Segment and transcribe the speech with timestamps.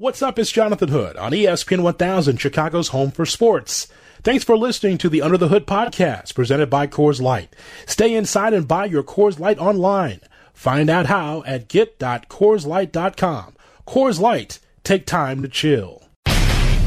[0.00, 0.38] What's up?
[0.38, 3.88] It's Jonathan Hood on ESPN 1000, Chicago's home for sports.
[4.22, 7.52] Thanks for listening to the Under the Hood podcast presented by Coors Light.
[7.84, 10.20] Stay inside and buy your Coors Light online.
[10.54, 13.56] Find out how at get.coorslight.com.
[13.88, 16.04] Coors Light, take time to chill.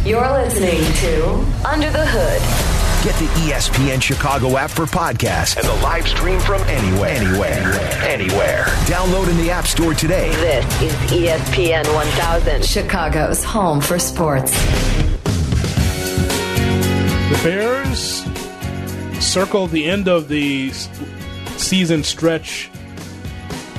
[0.06, 2.71] You're listening to Under the Hood.
[3.04, 7.10] Get the ESPN Chicago app for podcasts and the live stream from anywhere.
[7.10, 7.74] Anywhere.
[8.04, 8.66] Anywhere.
[8.86, 10.30] Download in the App Store today.
[10.36, 14.52] This is ESPN 1000, Chicago's home for sports.
[17.32, 18.24] The Bears
[19.20, 20.70] circle the end of the
[21.58, 22.70] season stretch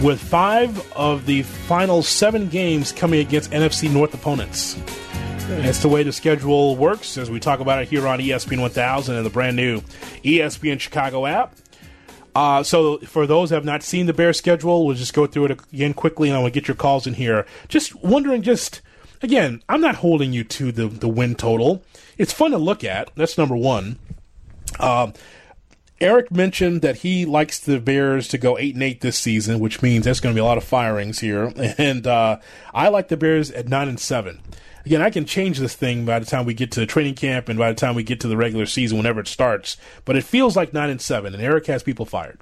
[0.03, 4.77] with five of the final seven games coming against NFC North opponents.
[5.49, 9.17] That's the way the schedule works as we talk about it here on ESPN 1000
[9.17, 9.81] and the brand new
[10.25, 11.55] ESPN Chicago app.
[12.35, 15.47] Uh, so, for those who have not seen the Bears schedule, we'll just go through
[15.47, 17.47] it again quickly and I will get your calls in here.
[17.69, 18.81] Just wondering, just
[19.21, 21.85] again, I'm not holding you to the, the win total.
[22.17, 23.11] It's fun to look at.
[23.17, 23.99] That's number one.
[24.81, 25.13] Um,
[26.01, 29.83] Eric mentioned that he likes the Bears to go eight and eight this season, which
[29.83, 31.53] means there's going to be a lot of firings here.
[31.79, 32.39] And uh,
[32.73, 34.41] I like the Bears at nine and seven
[34.85, 37.49] again, I can change this thing by the time we get to the training camp
[37.49, 39.77] and by the time we get to the regular season, whenever it starts.
[40.05, 42.41] But it feels like nine and seven, and Eric has people fired.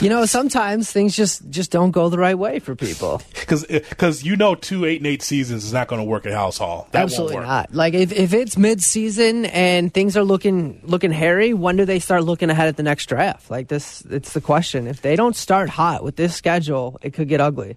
[0.00, 3.22] You know, sometimes things just just don't go the right way for people.
[3.46, 6.26] Because because eh, you know, two eight and eight seasons is not going to work
[6.26, 6.88] at Halas Hall.
[6.90, 7.72] That Absolutely not.
[7.72, 12.00] Like if, if it's mid season and things are looking looking hairy, when do they
[12.00, 13.48] start looking ahead at the next draft?
[13.48, 14.88] Like this, it's the question.
[14.88, 17.76] If they don't start hot with this schedule, it could get ugly.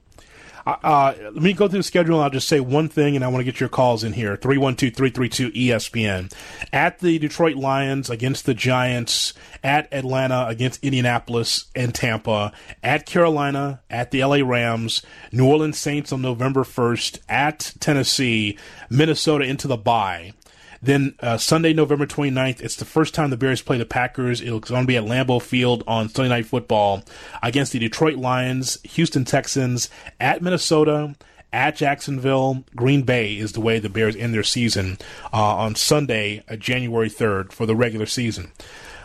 [0.84, 2.20] Uh, let me go through the schedule.
[2.20, 4.96] I'll just say one thing, and I want to get your calls in here 312
[4.96, 6.34] 332 ESPN.
[6.74, 12.52] At the Detroit Lions against the Giants, at Atlanta against Indianapolis and Tampa,
[12.84, 18.58] at Carolina, at the LA Rams, New Orleans Saints on November 1st, at Tennessee,
[18.90, 20.34] Minnesota into the bye.
[20.82, 24.42] Then uh, Sunday, November 29th, it's the first time the Bears play the Packers.
[24.42, 27.04] It's going to be at Lambeau Field on Sunday Night Football
[27.44, 29.90] against the Detroit Lions, Houston Texans,
[30.20, 31.16] at Minnesota,
[31.52, 34.98] at Jacksonville, Green Bay is the way the Bears end their season
[35.34, 38.52] uh, on Sunday, uh, January 3rd, for the regular season.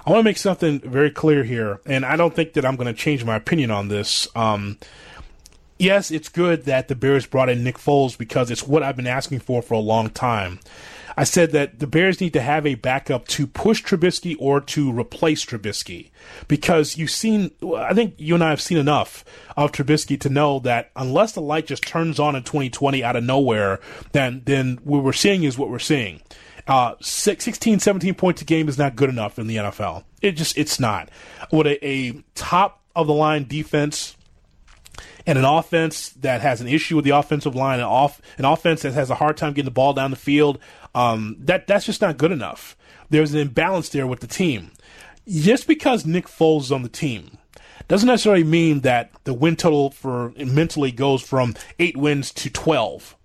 [0.07, 2.93] I want to make something very clear here, and I don't think that I'm going
[2.95, 4.29] to change my opinion on this.
[4.37, 4.77] Um,
[5.79, 9.07] yes, it's good that the Bears brought in Nick Foles because it's what I've been
[9.07, 10.61] asking for for a long time.
[11.17, 14.93] I said that the Bears need to have a backup to push Trubisky or to
[14.93, 16.11] replace Trubisky
[16.49, 19.25] because you've seen, I think you and I have seen enough
[19.57, 23.25] of Trubisky to know that unless the light just turns on in 2020 out of
[23.25, 23.81] nowhere,
[24.13, 26.21] then then what we're seeing is what we're seeing.
[26.67, 30.05] Uh, 16, 17 points a game is not good enough in the NFL.
[30.23, 31.11] It just, it's not.
[31.53, 34.17] With a, a top of the line defense
[35.27, 38.83] and an offense that has an issue with the offensive line, an off an offense
[38.83, 40.59] that has a hard time getting the ball down the field,
[40.95, 42.77] um, that that's just not good enough.
[43.11, 44.73] There's an imbalance there with the team.
[45.27, 47.39] Just because Nick Foles is on the team
[47.89, 53.17] doesn't necessarily mean that the win total for mentally goes from eight wins to twelve.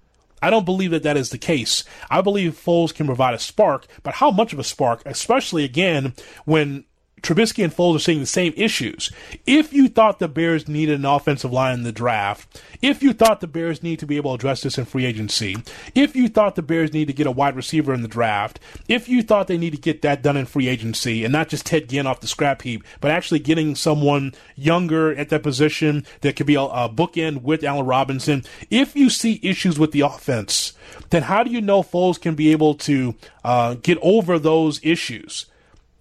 [0.42, 1.84] I don't believe that that is the case.
[2.10, 6.14] I believe Foles can provide a spark, but how much of a spark, especially again
[6.46, 6.86] when
[7.22, 9.12] Trubisky and Foles are seeing the same issues.
[9.46, 13.42] If you thought the Bears needed an offensive line in the draft, if you thought
[13.42, 15.58] the Bears need to be able to address this in free agency,
[15.96, 19.10] if you thought the Bears need to get a wide receiver in the draft, if
[19.10, 21.90] you thought they need to get that done in free agency and not just Ted
[21.90, 26.48] Ginn off the scrap heap, but actually getting someone younger at that position that could
[26.48, 30.74] be a, a bookend with Allen Robinson, if you see issues with the offense,
[31.10, 35.46] then how do you know Foles can be able to uh, get over those issues?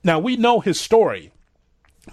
[0.05, 1.33] Now, we know his story,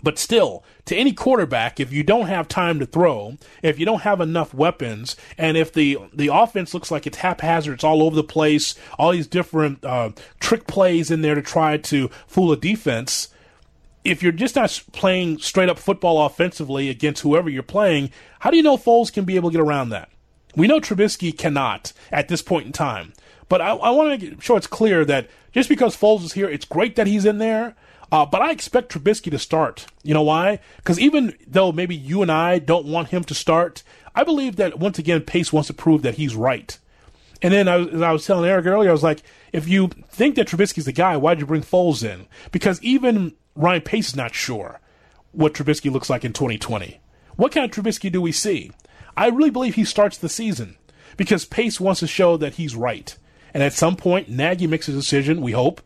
[0.03, 4.01] but still, to any quarterback, if you don't have time to throw, if you don't
[4.01, 8.15] have enough weapons, and if the the offense looks like it's haphazard, it's all over
[8.15, 12.57] the place, all these different uh, trick plays in there to try to fool a
[12.57, 13.29] defense.
[14.03, 18.57] If you're just not playing straight up football offensively against whoever you're playing, how do
[18.57, 20.09] you know Foles can be able to get around that?
[20.55, 23.13] We know Trubisky cannot at this point in time.
[23.47, 26.49] But I, I want to make sure it's clear that just because Foles is here,
[26.49, 27.75] it's great that he's in there.
[28.11, 29.87] Uh, but I expect Trubisky to start.
[30.03, 30.59] You know why?
[30.77, 33.83] Because even though maybe you and I don't want him to start,
[34.13, 36.77] I believe that once again Pace wants to prove that he's right.
[37.41, 40.35] And then I, as I was telling Eric earlier, I was like, if you think
[40.35, 42.27] that Trubisky's the guy, why'd you bring Foles in?
[42.51, 44.79] Because even Ryan Pace is not sure
[45.31, 46.99] what Trubisky looks like in 2020.
[47.35, 48.71] What kind of Trubisky do we see?
[49.17, 50.77] I really believe he starts the season
[51.17, 53.17] because Pace wants to show that he's right.
[53.55, 55.81] And at some point, Nagy makes a decision, we hope,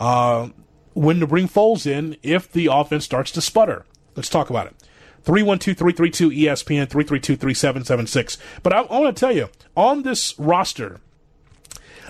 [0.00, 0.48] uh,
[0.94, 3.84] when to bring Foles in if the offense starts to sputter.
[4.16, 4.76] Let's talk about it.
[5.22, 8.38] 312 332 ESPN 332 3776.
[8.62, 11.00] But I, I want to tell you, on this roster,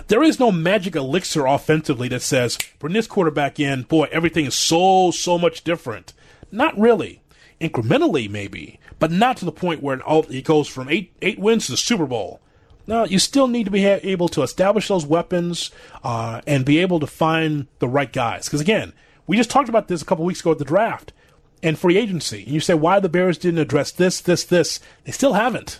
[0.07, 4.55] there is no magic elixir offensively that says, bring this quarterback in, boy, everything is
[4.55, 6.13] so, so much different.
[6.49, 7.21] Not really.
[7.59, 11.73] Incrementally, maybe, but not to the point where it goes from eight, eight wins to
[11.73, 12.39] the Super Bowl.
[12.85, 15.71] No, you still need to be able to establish those weapons
[16.03, 18.45] uh, and be able to find the right guys.
[18.45, 18.93] Because again,
[19.25, 21.13] we just talked about this a couple weeks ago at the draft
[21.61, 22.43] and free agency.
[22.43, 24.79] And you say why the Bears didn't address this, this, this.
[25.05, 25.79] They still haven't.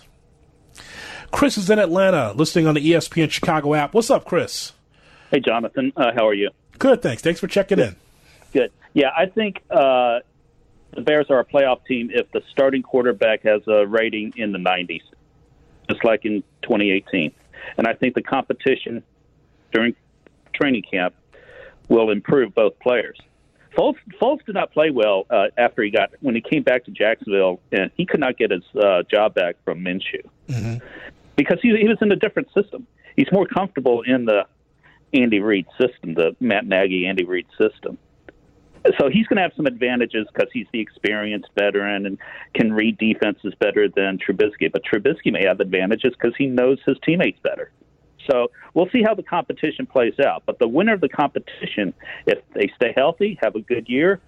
[1.30, 3.92] Chris is in Atlanta, listening on the ESPN Chicago app.
[3.92, 4.72] What's up, Chris?
[5.30, 5.92] Hey, Jonathan.
[5.96, 6.50] Uh, how are you?
[6.78, 7.22] Good, thanks.
[7.22, 7.96] Thanks for checking in.
[8.52, 8.72] Good.
[8.94, 10.20] Yeah, I think uh,
[10.92, 14.58] the Bears are a playoff team if the starting quarterback has a rating in the
[14.58, 15.02] 90s,
[15.88, 17.32] just like in 2018.
[17.78, 19.02] And I think the competition
[19.72, 19.94] during
[20.52, 21.14] training camp
[21.88, 23.18] will improve both players.
[23.76, 27.60] Foles, did not play well uh, after he got when he came back to Jacksonville,
[27.72, 30.76] and he could not get his uh, job back from Minshew mm-hmm.
[31.34, 32.86] because he, he was in a different system.
[33.16, 34.46] He's more comfortable in the
[35.12, 37.98] Andy Reid system, the Matt Nagy Andy Reid system.
[38.98, 42.18] So he's going to have some advantages because he's the experienced veteran and
[42.54, 44.70] can read defenses better than Trubisky.
[44.70, 47.70] But Trubisky may have advantages because he knows his teammates better.
[48.30, 50.42] So we'll see how the competition plays out.
[50.46, 51.94] But the winner of the competition,
[52.26, 54.20] if they stay healthy, have a good year,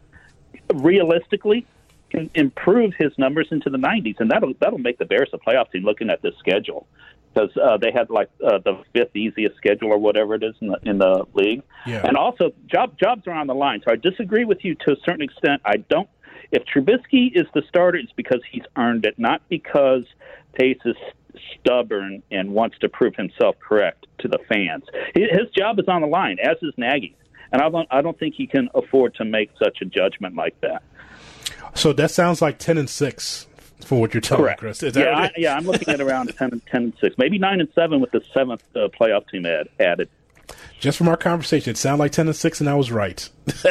[0.75, 1.67] realistically,
[2.11, 5.71] can improve his numbers into the 90s, and that'll that'll make the Bears a playoff
[5.73, 5.85] team.
[5.85, 6.87] Looking at this schedule,
[7.37, 10.69] because uh, they had like uh, the fifth easiest schedule or whatever it is in
[10.69, 12.07] the in the league, yeah.
[12.07, 13.83] and also job jobs are on the line.
[13.87, 15.63] So I disagree with you to a certain extent.
[15.65, 16.09] I don't.
[16.53, 20.05] If Trubisky is the starter, it's because he's earned it, not because
[20.53, 20.95] Pace is
[21.59, 24.85] stubborn and wants to prove himself correct to the fans.
[25.15, 27.17] His job is on the line, as is Nagy's,
[27.53, 30.59] and I don't I don't think he can afford to make such a judgment like
[30.63, 30.83] that.
[31.75, 33.47] So that sounds like ten and six
[33.85, 34.61] for what you're telling Correct.
[34.61, 34.83] Chris.
[34.83, 37.61] Is yeah, I, yeah, I'm looking at around 10 and 10 and six, maybe nine
[37.61, 40.09] and seven with the seventh uh, playoff team add, added.
[40.79, 43.29] Just from our conversation, it sounded like ten and six, and I was right.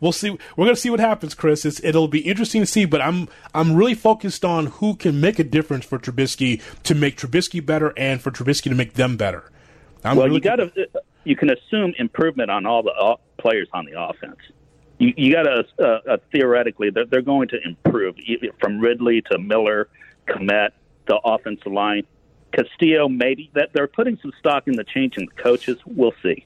[0.00, 0.30] We'll see.
[0.30, 1.64] We're going to see what happens, Chris.
[1.64, 2.84] It's, it'll be interesting to see.
[2.84, 7.16] But I'm I'm really focused on who can make a difference for Trubisky to make
[7.16, 9.50] Trubisky better, and for Trubisky to make them better.
[10.02, 10.88] I'm well, really you got to
[11.24, 14.38] you can assume improvement on all the players on the offense.
[15.00, 18.16] You, you got to uh, uh, theoretically they're, they're going to improve
[18.60, 19.88] from Ridley to Miller,
[20.28, 20.70] Kmet,
[21.08, 22.06] the offensive line.
[22.52, 25.78] Castillo, maybe that they're putting some stock in the change in the coaches.
[25.86, 26.44] We'll see.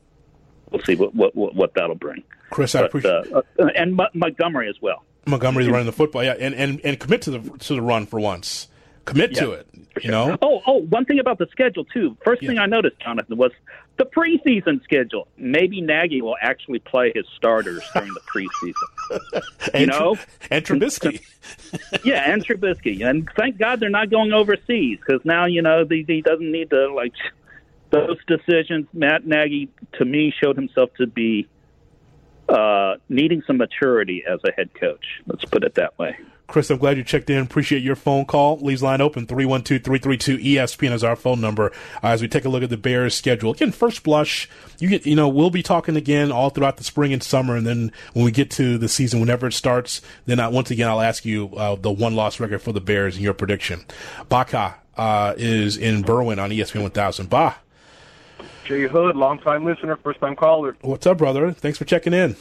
[0.70, 2.22] We'll see what what, what that'll bring.
[2.50, 5.02] Chris, but, I appreciate uh, uh, and M- Montgomery as well.
[5.26, 8.20] Montgomery's running the football, yeah, and, and and commit to the to the run for
[8.20, 8.68] once.
[9.04, 9.68] Commit yeah, to it.
[10.02, 10.36] You know.
[10.42, 12.16] Oh, oh, one thing about the schedule too.
[12.24, 12.50] First yeah.
[12.50, 13.52] thing I noticed, Jonathan, was
[13.96, 15.28] the preseason schedule.
[15.36, 19.80] Maybe Nagy will actually play his starters during the preseason.
[19.80, 20.16] you know,
[20.50, 21.20] and Trubisky.
[22.04, 26.04] yeah, and Trubisky, and thank God they're not going overseas because now you know he,
[26.06, 27.12] he doesn't need to like
[27.90, 28.86] those decisions.
[28.92, 31.48] Matt Nagy, to me, showed himself to be
[32.48, 35.22] uh, needing some maturity as a head coach.
[35.26, 36.16] Let's put it that way.
[36.46, 37.38] Chris, I'm glad you checked in.
[37.38, 38.58] Appreciate your phone call.
[38.58, 42.70] Leaves line open 312-332-ESPN is our phone number uh, as we take a look at
[42.70, 43.52] the Bears schedule.
[43.52, 44.49] Again, first blush,
[44.79, 47.56] you get, you know, we'll be talking again all throughout the spring and summer.
[47.56, 50.88] And then when we get to the season, whenever it starts, then I, once again,
[50.88, 53.85] I'll ask you uh, the one loss record for the Bears and your prediction.
[54.29, 57.31] Baka uh, is in Berwyn on ESPN 1000.
[57.31, 57.55] Bah.
[58.64, 60.76] Jay Hood, longtime listener, first time caller.
[60.83, 61.52] What's up, brother?
[61.52, 62.37] Thanks for checking in.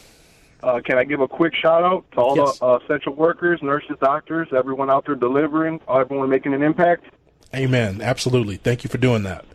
[0.64, 2.60] Uh, can I give a quick shout out to all yes.
[2.60, 7.04] the uh, essential workers, nurses, doctors, everyone out there delivering, everyone making an impact?
[7.54, 8.02] Amen.
[8.02, 8.56] Absolutely.
[8.56, 9.46] Thank you for doing that.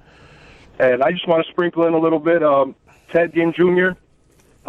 [0.79, 2.43] And I just want to sprinkle in a little bit.
[2.43, 2.77] Um,
[3.11, 3.99] Ted Ginn Jr.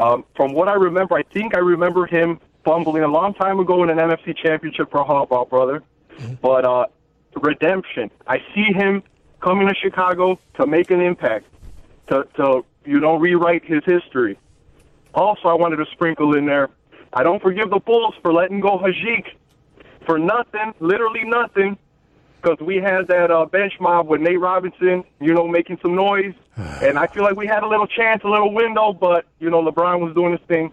[0.01, 3.84] Um, from what I remember, I think I remember him fumbling a long time ago
[3.84, 5.84] in an NFC Championship for Harbaugh, brother.
[6.17, 6.36] Mm-hmm.
[6.41, 6.86] But uh,
[7.36, 8.10] redemption.
[8.27, 9.03] I see him
[9.41, 11.48] coming to Chicago to make an impact,
[12.08, 14.38] to, to you know rewrite his history.
[15.13, 16.70] Also, I wanted to sprinkle in there.
[17.13, 19.25] I don't forgive the Bulls for letting go Asik
[20.06, 21.78] for nothing, literally nothing,
[22.42, 26.34] because we had that uh, bench mob with Nate Robinson, you know, making some noise,
[26.56, 29.63] and I feel like we had a little chance, a little window, but you know,
[29.63, 30.72] LeBron was doing his thing.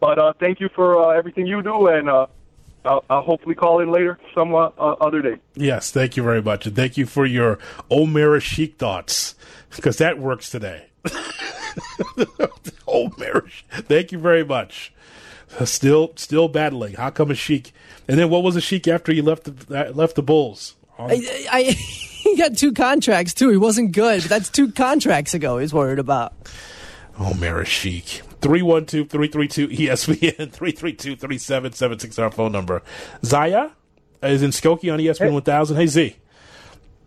[0.00, 2.26] But uh, thank you for uh, everything you do, and uh,
[2.84, 5.36] I'll, I'll, hopefully call in later some uh, uh, other day.
[5.54, 7.58] Yes, thank you very much, and thank you for your
[7.90, 9.34] Omer Asik thoughts
[9.74, 10.86] because that works today.
[12.88, 13.64] oh, marriage.
[13.70, 14.92] Thank you very much.
[15.64, 16.94] Still, still battling.
[16.94, 17.72] How come a Sheik?
[18.06, 20.76] And then what was a Sheik after he left the left the Bulls?
[20.98, 23.50] I, I, he got two contracts too.
[23.50, 25.58] He wasn't good, but that's two contracts ago.
[25.58, 26.34] He's worried about.
[28.42, 32.82] Oh, 312-332-ESPN, 332-3776, our phone number.
[33.24, 33.70] Zaya
[34.22, 35.76] is in Skokie on ESPN 1000.
[35.76, 36.16] Hey Z.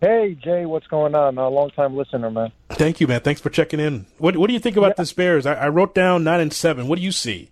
[0.00, 1.38] Hey Jay, what's going on?
[1.38, 2.50] A long time listener, man.
[2.70, 3.20] Thank you, man.
[3.20, 4.06] Thanks for checking in.
[4.18, 5.46] What What do you think about this Bears?
[5.46, 6.88] I, I wrote down nine and seven.
[6.88, 7.50] What do you see?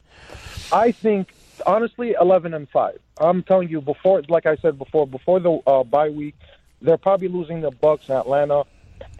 [0.72, 1.32] I think
[1.66, 2.98] honestly, eleven and five.
[3.18, 6.34] I'm telling you, before, like I said before, before the uh, bye week,
[6.82, 8.64] they're probably losing the Bucks in Atlanta,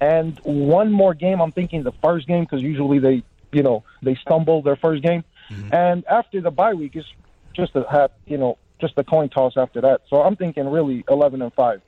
[0.01, 1.41] and one more game.
[1.41, 5.25] I'm thinking the first game because usually they, you know, they stumble their first game,
[5.73, 7.09] and after the bye week, it's
[7.55, 10.03] just a have, you know, just a coin toss after that.
[10.09, 11.83] So I'm thinking really eleven and five.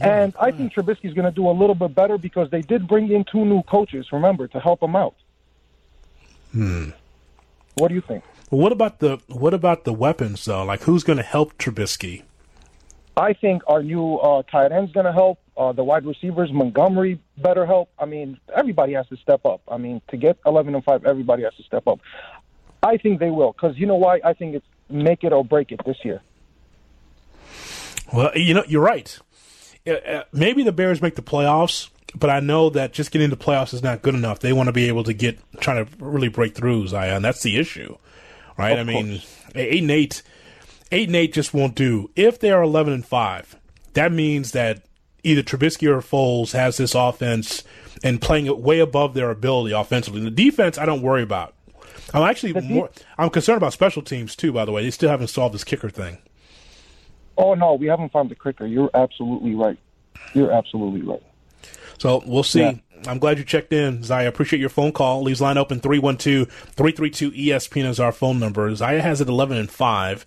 [0.00, 3.10] And I think Trubisky's going to do a little bit better because they did bring
[3.12, 5.14] in two new coaches, remember, to help him out.
[6.52, 6.90] Hmm.
[7.74, 8.24] What do you think?
[8.50, 10.64] Well, what about the What about the weapons though?
[10.64, 12.22] Like, who's going to help Trubisky?
[13.16, 15.38] I think our new uh, tight end's going to help.
[15.56, 17.90] Uh, the wide receivers, Montgomery, better help.
[17.98, 19.60] I mean, everybody has to step up.
[19.68, 22.00] I mean, to get 11 and 5, everybody has to step up.
[22.82, 24.20] I think they will because you know why?
[24.24, 26.22] I think it's make it or break it this year.
[28.12, 29.18] Well, you know, you're right.
[29.86, 33.36] Uh, uh, Maybe the Bears make the playoffs, but I know that just getting into
[33.36, 34.40] the playoffs is not good enough.
[34.40, 37.22] They want to be able to get trying to really break through, Zion.
[37.22, 37.96] That's the issue,
[38.58, 38.78] right?
[38.78, 39.22] I mean,
[39.54, 40.22] eight and eight,
[40.90, 42.10] eight and eight just won't do.
[42.16, 43.56] If they are eleven and five,
[43.94, 44.82] that means that
[45.22, 47.64] either Trubisky or Foles has this offense
[48.02, 50.20] and playing it way above their ability offensively.
[50.22, 51.54] The defense, I don't worry about.
[52.12, 52.90] I'm actually more.
[53.18, 54.52] I'm concerned about special teams too.
[54.52, 56.18] By the way, they still haven't solved this kicker thing.
[57.36, 58.66] Oh no, we haven't found the kicker.
[58.66, 59.78] You're absolutely right.
[60.34, 61.22] You're absolutely right.
[61.98, 62.60] So we'll see.
[62.60, 62.74] Yeah.
[63.06, 64.28] I'm glad you checked in, Zaya.
[64.28, 65.22] Appreciate your phone call.
[65.22, 66.46] Leaves line open 312-332
[67.46, 68.74] ESPN is our phone number.
[68.74, 70.26] Zaya has it 11 and 5.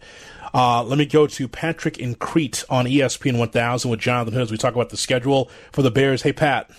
[0.53, 4.51] Uh, let me go to Patrick in Crete on ESPN 1000 with Jonathan Hood as
[4.51, 6.21] we talk about the schedule for the Bears.
[6.21, 6.69] Hey, Pat.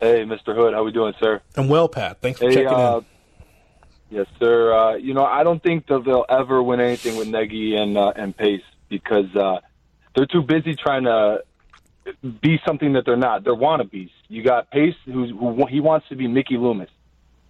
[0.00, 0.54] Hey, Mr.
[0.54, 1.40] Hood, how we doing, sir?
[1.56, 2.20] I'm well, Pat.
[2.20, 3.04] Thanks for Hey, checking uh, in.
[4.10, 4.72] Yes, sir.
[4.72, 8.12] Uh, you know, I don't think that they'll ever win anything with Nagy and uh,
[8.16, 9.60] and Pace because uh,
[10.14, 11.42] they're too busy trying to
[12.40, 13.44] be something that they're not.
[13.44, 14.10] They're wannabes.
[14.28, 16.88] You got Pace, who's, who he wants to be Mickey Loomis.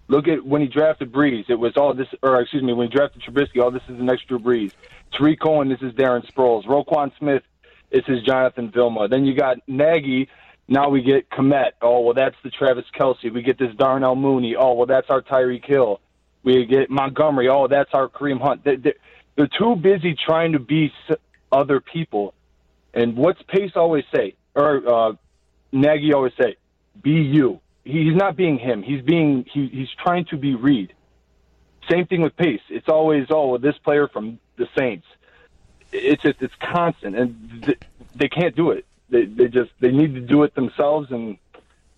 [0.08, 1.48] Look at when he drafted Brees.
[1.48, 4.08] It was all this, or excuse me, when he drafted Trubisky, all this is an
[4.08, 4.72] extra Brees.
[5.12, 6.64] Tarik Cohen, this is Darren Sproles.
[6.64, 7.42] Roquan Smith,
[7.90, 9.08] this is Jonathan Vilma.
[9.08, 10.28] Then you got Nagy.
[10.66, 11.72] Now we get Kmet.
[11.80, 13.32] Oh, well, that's the Travis Kelce.
[13.32, 14.56] We get this Darnell Mooney.
[14.56, 16.00] Oh, well, that's our Tyreek Hill.
[16.42, 17.48] We get Montgomery.
[17.48, 18.64] Oh, that's our Kareem Hunt.
[18.64, 18.94] They, they,
[19.36, 20.92] they're too busy trying to be
[21.52, 22.34] other people.
[22.94, 25.12] And what's Pace always say, or uh,
[25.72, 26.56] Nagy always say,
[27.02, 27.60] be you.
[27.88, 28.83] He, he's not being him.
[28.83, 30.92] He's being he, he's trying to be Reid.
[31.90, 32.61] Same thing with Pace.
[32.68, 35.07] It's always oh well, this player from the Saints.
[35.90, 37.78] It's just it's constant, and th-
[38.14, 38.85] they can't do it.
[39.09, 41.38] They they just they need to do it themselves, and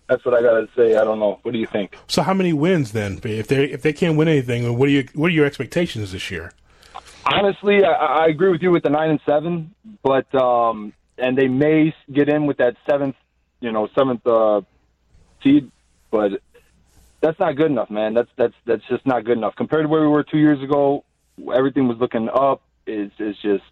[0.07, 0.95] that's what I gotta say.
[0.95, 1.39] I don't know.
[1.41, 1.97] What do you think?
[2.07, 3.19] So how many wins then?
[3.23, 6.31] If they if they can't win anything, what are you what are your expectations this
[6.31, 6.53] year?
[7.25, 11.49] Honestly, I, I agree with you with the nine and seven, but um, and they
[11.49, 13.15] may get in with that seventh,
[13.59, 14.61] you know, seventh uh,
[15.43, 15.69] seed,
[16.11, 16.41] but
[17.21, 18.13] that's not good enough, man.
[18.13, 21.05] That's that's that's just not good enough compared to where we were two years ago.
[21.53, 22.61] Everything was looking up.
[22.85, 23.63] It's is just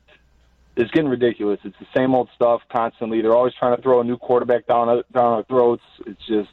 [0.76, 1.60] it's getting ridiculous.
[1.64, 3.22] It's the same old stuff constantly.
[3.22, 5.84] They're always trying to throw a new quarterback down down our throats.
[6.06, 6.50] It's just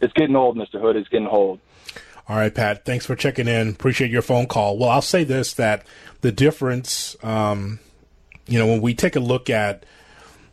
[0.00, 0.96] it's getting old, Mister Hood.
[0.96, 1.60] It's getting old.
[2.28, 2.84] All right, Pat.
[2.84, 3.68] Thanks for checking in.
[3.70, 4.78] Appreciate your phone call.
[4.78, 5.86] Well, I'll say this: that
[6.20, 7.80] the difference, um,
[8.46, 9.84] you know, when we take a look at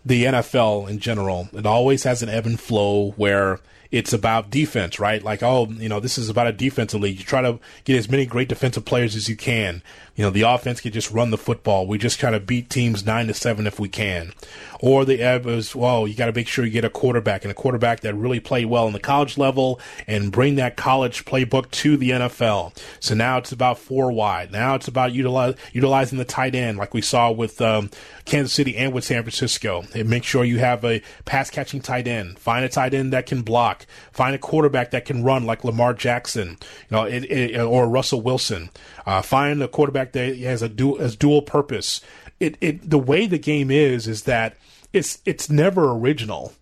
[0.03, 3.59] the NFL in general, it always has an ebb and flow where
[3.91, 5.21] it's about defense, right?
[5.21, 7.17] Like, oh, you know, this is about a defensive league.
[7.17, 9.81] You try to get as many great defensive players as you can.
[10.15, 11.87] You know, the offense can just run the football.
[11.87, 14.31] We just kind of beat teams nine to seven if we can.
[14.79, 17.55] Or the is, well, you got to make sure you get a quarterback and a
[17.55, 21.97] quarterback that really played well in the college level and bring that college playbook to
[21.97, 22.77] the NFL.
[23.01, 24.51] So now it's about four wide.
[24.53, 27.89] Now it's about utilize, utilizing the tight end like we saw with um,
[28.23, 29.83] Kansas City and with San Francisco.
[29.93, 32.39] And make sure you have a pass catching tight end.
[32.39, 33.74] Find a tight end that can block.
[34.11, 38.21] Find a quarterback that can run like Lamar Jackson, you know, it, it, or Russell
[38.21, 38.69] Wilson.
[39.05, 42.01] Uh, find a quarterback that has a dual, has dual purpose.
[42.39, 44.57] It, it, the way the game is, is that
[44.93, 46.53] it's, it's never original.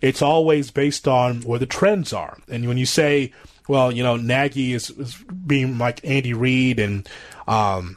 [0.00, 2.38] It's always based on where the trends are.
[2.48, 3.32] And when you say,
[3.68, 5.14] well, you know, Nagy is, is
[5.46, 7.08] being like Andy Reid and,
[7.48, 7.96] um,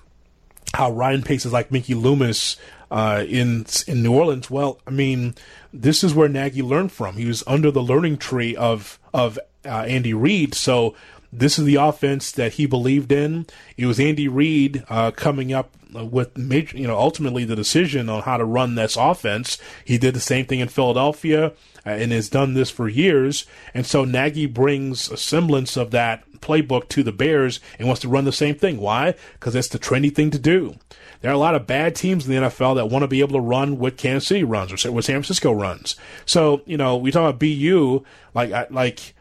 [0.73, 2.55] how Ryan Pace is like Mickey Loomis
[2.91, 4.51] uh, in in New Orleans.
[4.51, 5.33] Well, I mean,
[5.73, 7.15] this is where Nagy learned from.
[7.15, 10.95] He was under the learning tree of of uh, Andy Reid, so
[11.31, 13.45] this is the offense that he believed in.
[13.77, 18.23] It was Andy Reid uh, coming up with major, you know, ultimately the decision on
[18.23, 19.57] how to run this offense.
[19.85, 21.53] He did the same thing in Philadelphia
[21.85, 23.45] uh, and has done this for years.
[23.73, 28.09] And so Nagy brings a semblance of that playbook to the Bears and wants to
[28.09, 28.79] run the same thing.
[28.79, 29.15] Why?
[29.33, 30.75] Because it's the trendy thing to do.
[31.21, 33.33] There are a lot of bad teams in the NFL that want to be able
[33.33, 35.95] to run what Kansas City runs or what San Francisco runs.
[36.25, 39.15] So you know, we talk about BU like like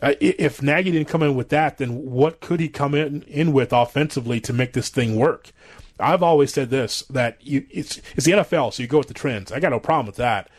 [0.00, 3.72] if Nagy didn't come in with that, then what could he come in, in with
[3.72, 5.50] offensively to make this thing work?
[5.98, 9.14] I've always said this that you, it's it's the NFL, so you go with the
[9.14, 9.52] trends.
[9.52, 10.50] I got no problem with that.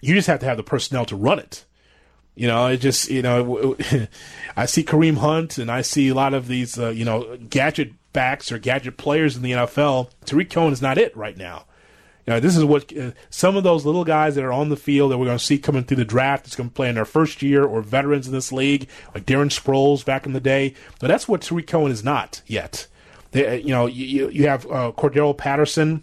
[0.00, 1.64] You just have to have the personnel to run it.
[2.34, 3.76] You know, it just you know,
[4.56, 7.92] I see Kareem Hunt and I see a lot of these uh, you know gadget
[8.12, 10.10] backs or gadget players in the NFL.
[10.24, 11.64] Tarik Cohen is not it right now.
[12.26, 14.76] You know, this is what uh, some of those little guys that are on the
[14.76, 16.94] field that we're going to see coming through the draft is going to play in
[16.94, 20.74] their first year or veterans in this league, like Darren Sproles back in the day.
[21.00, 22.86] But that's what Tarik Cohen is not yet.
[23.30, 26.02] They, uh, you know, you, you have uh, Cordarrelle Patterson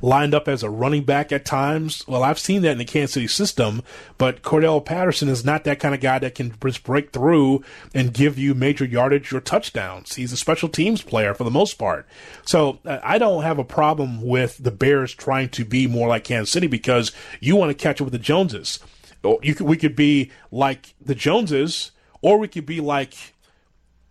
[0.00, 2.06] lined up as a running back at times.
[2.06, 3.82] Well, I've seen that in the Kansas City system,
[4.16, 8.12] but Cordarrelle Patterson is not that kind of guy that can just break through and
[8.12, 10.14] give you major yardage or touchdowns.
[10.14, 12.06] He's a special teams player for the most part.
[12.44, 16.24] So uh, I don't have a problem with the Bears trying to be more like
[16.24, 18.78] Kansas City because you want to catch up with the Joneses.
[19.42, 21.90] You could, we could be like the Joneses,
[22.22, 23.34] or we could be like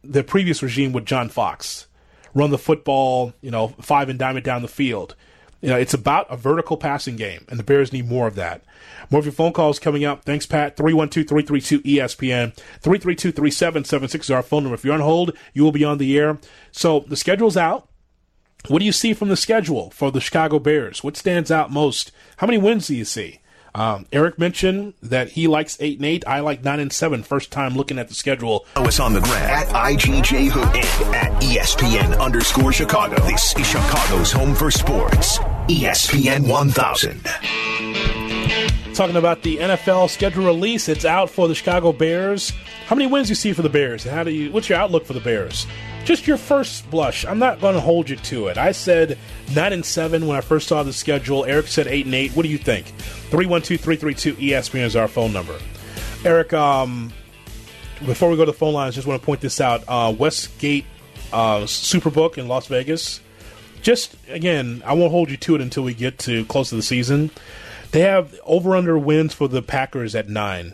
[0.03, 1.87] the previous regime with John Fox.
[2.33, 5.15] Run the football, you know, five and dime it down the field.
[5.61, 8.63] You know, it's about a vertical passing game, and the Bears need more of that.
[9.09, 10.23] More of your phone calls coming up.
[10.23, 10.77] Thanks, Pat.
[10.77, 12.55] 312-332-ESPN.
[12.83, 14.75] 332-3776 is our phone number.
[14.75, 16.37] If you're on hold, you will be on the air.
[16.71, 17.89] So the schedule's out.
[18.67, 21.03] What do you see from the schedule for the Chicago Bears?
[21.03, 22.11] What stands out most?
[22.37, 23.39] How many wins do you see?
[23.77, 26.27] Um, Eric mentioned that he likes eight and eight.
[26.27, 27.21] I like nine and seven.
[27.21, 28.65] First time looking at the schedule.
[28.75, 33.15] Oh, it's on the gram at IGJ Hood at ESPN underscore Chicago.
[33.27, 35.37] This is Chicago's home for sports.
[35.69, 37.66] ESPN 1000.
[38.97, 42.51] Talking about the NFL schedule release, it's out for the Chicago Bears.
[42.87, 44.03] How many wins do you see for the Bears?
[44.03, 44.51] How do you?
[44.51, 45.67] What's your outlook for the Bears?
[46.03, 47.23] Just your first blush.
[47.23, 48.57] I'm not going to hold you to it.
[48.57, 49.19] I said
[49.53, 51.45] nine and seven when I first saw the schedule.
[51.45, 52.31] Eric said eight and eight.
[52.31, 52.87] What do you think?
[53.29, 55.59] 312-332 ESPN is our phone number.
[56.25, 57.13] Eric, um,
[58.03, 59.83] before we go to the phone lines, just want to point this out.
[59.87, 60.85] Uh, Westgate
[61.31, 63.21] uh, Superbook in Las Vegas.
[63.83, 66.81] Just again, I won't hold you to it until we get to close to the
[66.81, 67.29] season.
[67.91, 70.73] They have over under wins for the Packers at nine.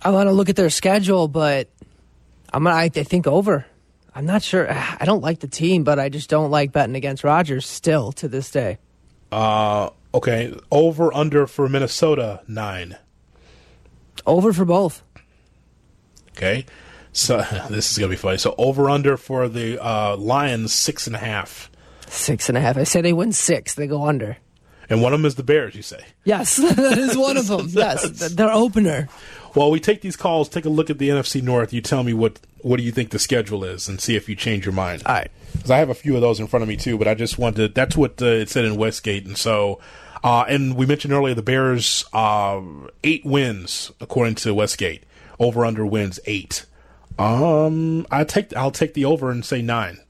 [0.00, 1.68] I want to look at their schedule, but
[2.52, 3.66] I'm gonna, I, think over.
[4.14, 4.70] I'm not sure.
[4.70, 8.28] I don't like the team, but I just don't like betting against Rodgers still to
[8.28, 8.78] this day.
[9.30, 10.54] Uh, okay.
[10.70, 12.96] Over under for Minnesota nine.
[14.26, 15.02] Over for both.
[16.30, 16.64] Okay.
[17.12, 17.38] So
[17.70, 18.38] this is gonna be funny.
[18.38, 21.70] So over under for the uh, Lions six and a half.
[22.06, 22.78] Six and a half.
[22.78, 23.74] I say they win six.
[23.74, 24.38] They go under.
[24.90, 25.74] And one of them is the Bears.
[25.74, 26.00] You say?
[26.24, 27.66] Yes, that is one of them.
[27.70, 29.08] yes, their opener.
[29.52, 31.72] While we take these calls, take a look at the NFC North.
[31.72, 34.34] You tell me what what do you think the schedule is, and see if you
[34.34, 35.02] change your mind.
[35.06, 35.30] All right.
[35.52, 37.38] Because I have a few of those in front of me too, but I just
[37.38, 37.74] wanted.
[37.74, 39.80] That's what uh, it said in Westgate, and so.
[40.24, 42.60] Uh, and we mentioned earlier the Bears uh,
[43.04, 45.04] eight wins according to Westgate.
[45.38, 46.66] Over under wins eight.
[47.18, 50.00] Um, I take I'll take the over and say nine.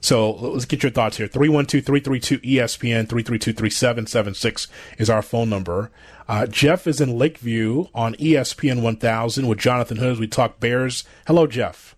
[0.00, 1.26] So let's get your thoughts here.
[1.28, 5.90] 312-332-ESPN, 332-3776 is our phone number.
[6.28, 11.04] Uh, Jeff is in Lakeview on ESPN 1000 with Jonathan Hood as we talk Bears.
[11.26, 11.96] Hello, Jeff.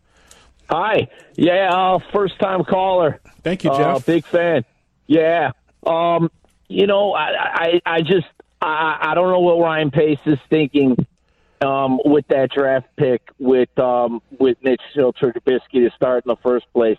[0.70, 1.08] Hi.
[1.34, 3.20] Yeah, uh, first time caller.
[3.42, 4.06] Thank you, Uh, Jeff.
[4.06, 4.64] big fan.
[5.06, 5.50] Yeah.
[5.84, 6.30] Um,
[6.68, 8.26] you know, I, I, I just,
[8.62, 10.96] I, I don't know what Ryan Pace is thinking
[11.60, 16.66] um, with that draft pick with um, with Mitch Trubisky to start in the first
[16.72, 16.98] place.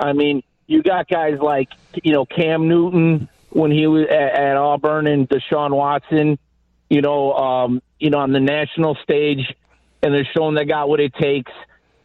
[0.00, 1.68] I mean, you got guys like
[2.02, 6.38] you know Cam Newton when he was at, at Auburn and Deshaun Watson.
[6.88, 9.54] You know, um, you know on the national stage,
[10.02, 11.52] and they're showing they got what it takes.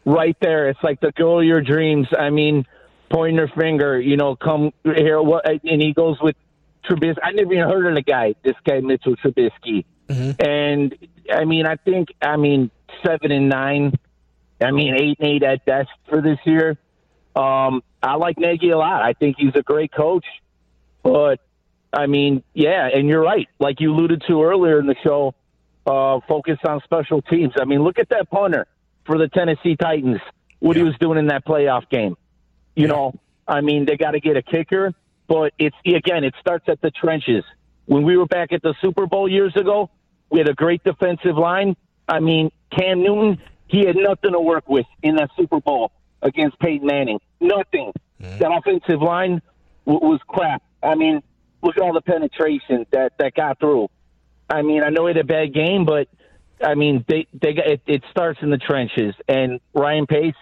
[0.04, 2.06] Right there, it's like the girl of your dreams.
[2.16, 2.66] I mean,
[3.10, 4.00] pointing their finger.
[4.00, 5.20] You know, come here.
[5.20, 5.44] What?
[5.48, 6.36] And he goes with
[6.84, 7.16] Trubisky.
[7.22, 8.34] I never even heard of the guy.
[8.44, 9.84] This guy Mitchell Trubisky.
[10.38, 10.96] And
[11.32, 12.70] I mean, I think I mean
[13.04, 13.98] seven and nine.
[14.60, 16.78] I mean eight and eight at best for this year.
[17.36, 19.02] Um, I like Nagy a lot.
[19.02, 20.24] I think he's a great coach.
[21.02, 21.40] But
[21.92, 23.46] I mean, yeah, and you're right.
[23.58, 25.34] Like you alluded to earlier in the show,
[25.86, 27.52] uh, focus on special teams.
[27.60, 28.66] I mean, look at that punter
[29.04, 30.20] for the Tennessee Titans.
[30.58, 32.16] What he was doing in that playoff game.
[32.74, 33.14] You know,
[33.46, 34.94] I mean, they got to get a kicker,
[35.28, 37.44] but it's again, it starts at the trenches.
[37.84, 39.90] When we were back at the Super Bowl years ago,
[40.30, 41.76] we had a great defensive line.
[42.08, 46.58] I mean, Cam Newton, he had nothing to work with in that Super Bowl against
[46.58, 47.20] Peyton Manning.
[47.40, 47.92] Nothing.
[48.22, 48.38] Mm-hmm.
[48.38, 49.42] That offensive line
[49.86, 50.62] w- was crap.
[50.82, 51.22] I mean,
[51.62, 53.88] look at all the penetration that that got through.
[54.48, 56.08] I mean, I know had a bad game, but
[56.64, 60.34] I mean, they they got- it, it starts in the trenches, and Ryan Pace.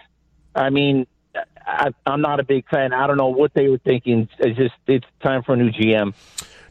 [0.53, 1.05] I mean,
[1.65, 2.93] I, I'm not a big fan.
[2.93, 4.29] I don't know what they were thinking.
[4.39, 6.13] It's just it's time for a new GM.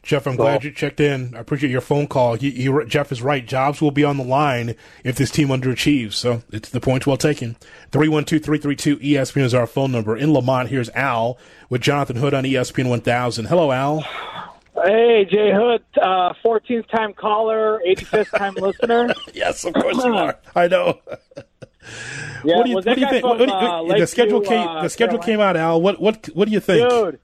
[0.04, 1.34] Jeff, I'm glad you checked in.
[1.34, 2.34] I appreciate your phone call.
[2.34, 3.44] He, he, Jeff is right.
[3.44, 6.12] Jobs will be on the line if this team underachieves.
[6.12, 7.56] So it's the points well taken.
[7.92, 10.16] 312-332 ESPN is our phone number.
[10.16, 11.38] In Lamont, here's Al
[11.70, 13.46] with Jonathan Hood on ESPN 1000.
[13.46, 14.00] Hello, Al.
[14.84, 19.14] Hey, Jay Hood, uh, 14th time caller, 85th time listener.
[19.32, 20.36] Yes, of course you are.
[20.54, 21.00] I know.
[22.44, 23.20] Yeah, what do you, what do you think?
[23.22, 24.66] from, What do you- uh, the Lakeview, schedule came.
[24.68, 25.26] uh, the schedule Carolina?
[25.26, 25.80] came out, Al.
[25.80, 26.88] What what what do you think?
[26.88, 27.20] Dude,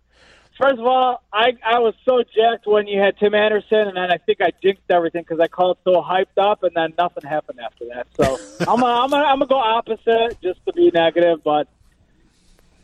[0.61, 4.11] first of all, I I was so jacked when you had Tim Anderson, and then
[4.11, 7.61] I think I jinxed everything because I called so hyped up, and then nothing happened
[7.61, 8.07] after that.
[8.17, 8.39] So
[8.71, 11.69] I'm gonna, I'm gonna, I'm gonna go opposite just to be negative, but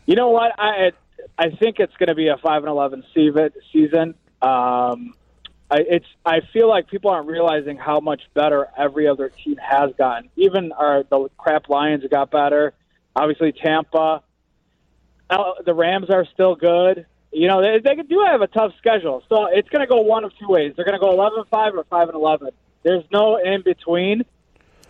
[0.05, 0.53] you know what?
[0.57, 0.91] I
[1.37, 3.49] I think it's going to be a five and eleven season.
[3.71, 4.15] Season.
[4.41, 5.13] Um,
[5.69, 6.05] I, it's.
[6.25, 10.29] I feel like people aren't realizing how much better every other team has gotten.
[10.35, 12.73] Even our the crap Lions got better.
[13.15, 14.23] Obviously, Tampa.
[15.29, 17.05] The Rams are still good.
[17.31, 19.23] You know, they, they do have a tough schedule.
[19.29, 20.73] So it's going to go one of two ways.
[20.75, 22.49] They're going to go 11 5 or 5 and 11.
[22.83, 24.21] There's no in between.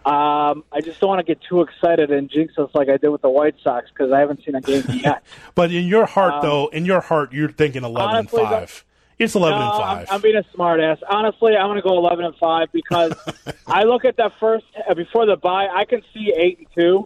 [0.06, 3.10] Um, I just don't want to get too excited and jinx us like I did
[3.10, 5.24] with the White Sox because I haven't seen a game yet.
[5.56, 8.86] But in your heart, Um, though, in your heart, you're thinking 11 honestly, and five.
[9.20, 10.08] It's 11 no, and I'm, five.
[10.12, 11.00] I'm being a smartass.
[11.10, 13.14] Honestly, I'm going to go 11 and 5 because
[13.68, 17.06] I look at that first, uh, before the bye, I can see 8 and 2.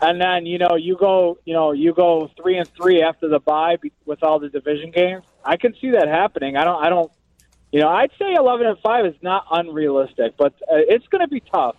[0.00, 3.38] And then, you know, you go, you know, you go 3 and 3 after the
[3.38, 5.24] bye with all the division games.
[5.44, 6.56] I can see that happening.
[6.56, 7.10] I don't, I don't,
[7.72, 11.28] you know, I'd say 11 and 5 is not unrealistic, but uh, it's going to
[11.28, 11.76] be tough.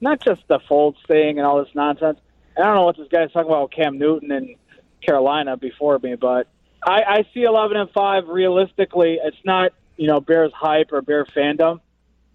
[0.00, 2.18] Not just the Foles thing and all this nonsense.
[2.56, 4.56] I don't know what this guy's talking about with Cam Newton and
[5.00, 6.48] Carolina before me, but
[6.84, 9.20] I, I see 11 and 5 realistically.
[9.22, 11.80] It's not, you know, Bears hype or Bear fandom.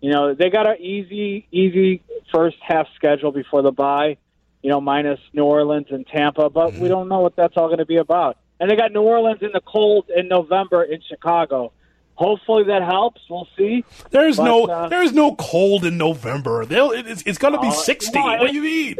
[0.01, 4.17] You know, they got an easy, easy first half schedule before the bye,
[4.63, 7.77] you know, minus New Orleans and Tampa, but we don't know what that's all going
[7.79, 8.37] to be about.
[8.59, 11.71] And they got New Orleans in the cold in November in Chicago.
[12.15, 13.21] Hopefully that helps.
[13.29, 13.85] We'll see.
[14.09, 16.65] There's But, no uh, there's no cold in November.
[16.65, 18.17] They'll, it- it's, it's going to be Uh, 60.
[18.17, 18.95] no, what do you mean?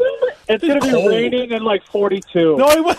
[0.48, 2.56] It's going to be raining and like 42.
[2.58, 2.96] No, it was.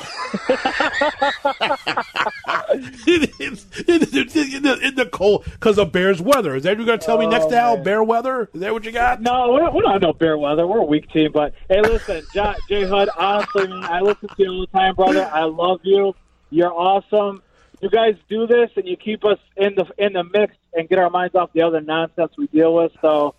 [2.70, 6.56] it, it, in, the, in the cold because of Bears weather.
[6.56, 7.76] Is that what you're going to tell me next, oh, Al?
[7.78, 8.48] Bear weather?
[8.52, 9.18] Is that what you got?
[9.18, 10.66] Oh, No, we're, we're not no bear weather.
[10.66, 11.32] We're a weak team.
[11.32, 13.08] But hey, listen, J- Jay Hood.
[13.16, 15.28] Honestly, man, I listen to you all the time, brother.
[15.32, 16.14] I love you.
[16.50, 17.42] You're awesome.
[17.80, 20.98] You guys do this, and you keep us in the in the mix and get
[20.98, 22.92] our minds off the other nonsense we deal with.
[23.00, 23.34] So,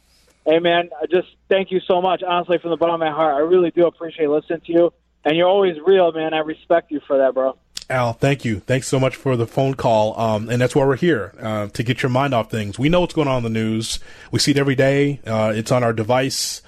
[0.46, 2.24] hey, man, I just thank you so much.
[2.24, 4.94] Honestly, from the bottom of my heart, I really do appreciate listening to you.
[5.26, 6.34] And you're always real, man.
[6.34, 7.58] I respect you for that, bro.
[7.92, 8.60] Al, thank you.
[8.60, 10.20] Thanks so much for the phone call.
[10.20, 12.78] Um, and that's why we're here uh, to get your mind off things.
[12.78, 14.00] We know what's going on in the news.
[14.32, 15.20] We see it every day.
[15.26, 16.62] Uh, it's on our device.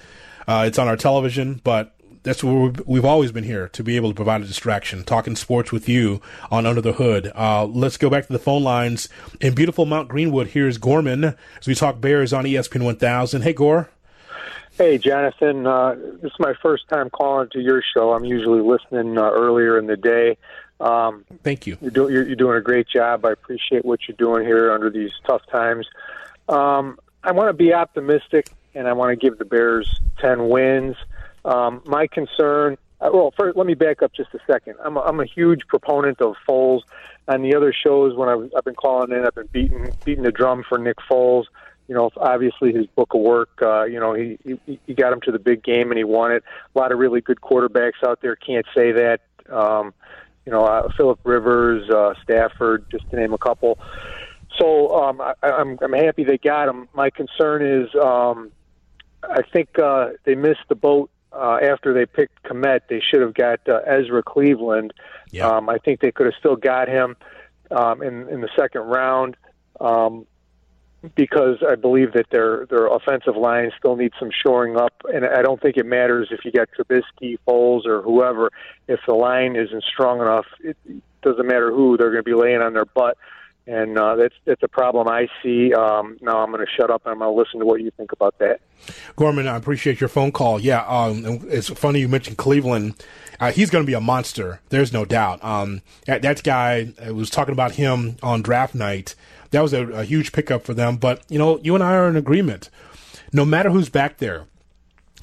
[0.48, 1.60] Uh, it's on our television.
[1.62, 5.04] But that's where we've, we've always been here to be able to provide a distraction.
[5.04, 7.30] Talking sports with you on Under the Hood.
[7.36, 9.08] Uh, let's go back to the phone lines
[9.40, 10.48] in beautiful Mount Greenwood.
[10.48, 13.42] Here's Gorman as we talk Bears on ESPN 1000.
[13.42, 13.90] Hey, Gore.
[14.72, 15.66] Hey, Jonathan.
[15.66, 18.12] Uh, this is my first time calling to your show.
[18.12, 20.38] I'm usually listening uh, earlier in the day.
[20.82, 21.78] Um, Thank you.
[21.80, 23.24] You're, do, you're, you're doing a great job.
[23.24, 25.86] I appreciate what you're doing here under these tough times.
[26.48, 30.96] Um, I want to be optimistic, and I want to give the Bears 10 wins.
[31.44, 34.74] Um, my concern, uh, well, first, let me back up just a second.
[34.84, 36.82] I'm a, I'm a huge proponent of Foles.
[37.28, 40.32] On the other shows, when I've, I've been calling in, I've been beating beating the
[40.32, 41.44] drum for Nick Foles.
[41.86, 43.50] You know, obviously his book of work.
[43.62, 46.32] Uh, you know, he, he he got him to the big game and he won
[46.32, 46.42] it.
[46.74, 49.20] A lot of really good quarterbacks out there can't say that.
[49.48, 49.94] Um,
[50.46, 53.78] you know, uh, Philip Rivers, uh, Stafford, just to name a couple.
[54.58, 56.88] So um, I, I'm I'm happy they got him.
[56.94, 58.50] My concern is um,
[59.22, 62.80] I think uh, they missed the boat uh, after they picked Kmet.
[62.88, 64.92] They should have got uh, Ezra Cleveland.
[65.56, 67.16] Um, I think they could have still got him
[67.70, 69.36] um, in in the second round.
[69.80, 70.26] Um,
[71.14, 75.42] because I believe that their their offensive line still needs some shoring up, and I
[75.42, 78.50] don't think it matters if you got Trubisky, Foles, or whoever.
[78.88, 80.76] If the line isn't strong enough, it
[81.22, 83.16] doesn't matter who they're going to be laying on their butt,
[83.66, 85.72] and uh, that's that's a problem I see.
[85.72, 87.90] Um, now I'm going to shut up and I'm going to listen to what you
[87.96, 88.60] think about that.
[89.16, 90.60] Gorman, I appreciate your phone call.
[90.60, 92.94] Yeah, um, it's funny you mentioned Cleveland.
[93.40, 94.60] Uh, he's going to be a monster.
[94.68, 95.42] There's no doubt.
[95.42, 99.14] Um, that, that guy I was talking about him on draft night.
[99.52, 100.96] That was a, a huge pickup for them.
[100.96, 102.68] But you know, you and I are in agreement.
[103.32, 104.46] No matter who's back there,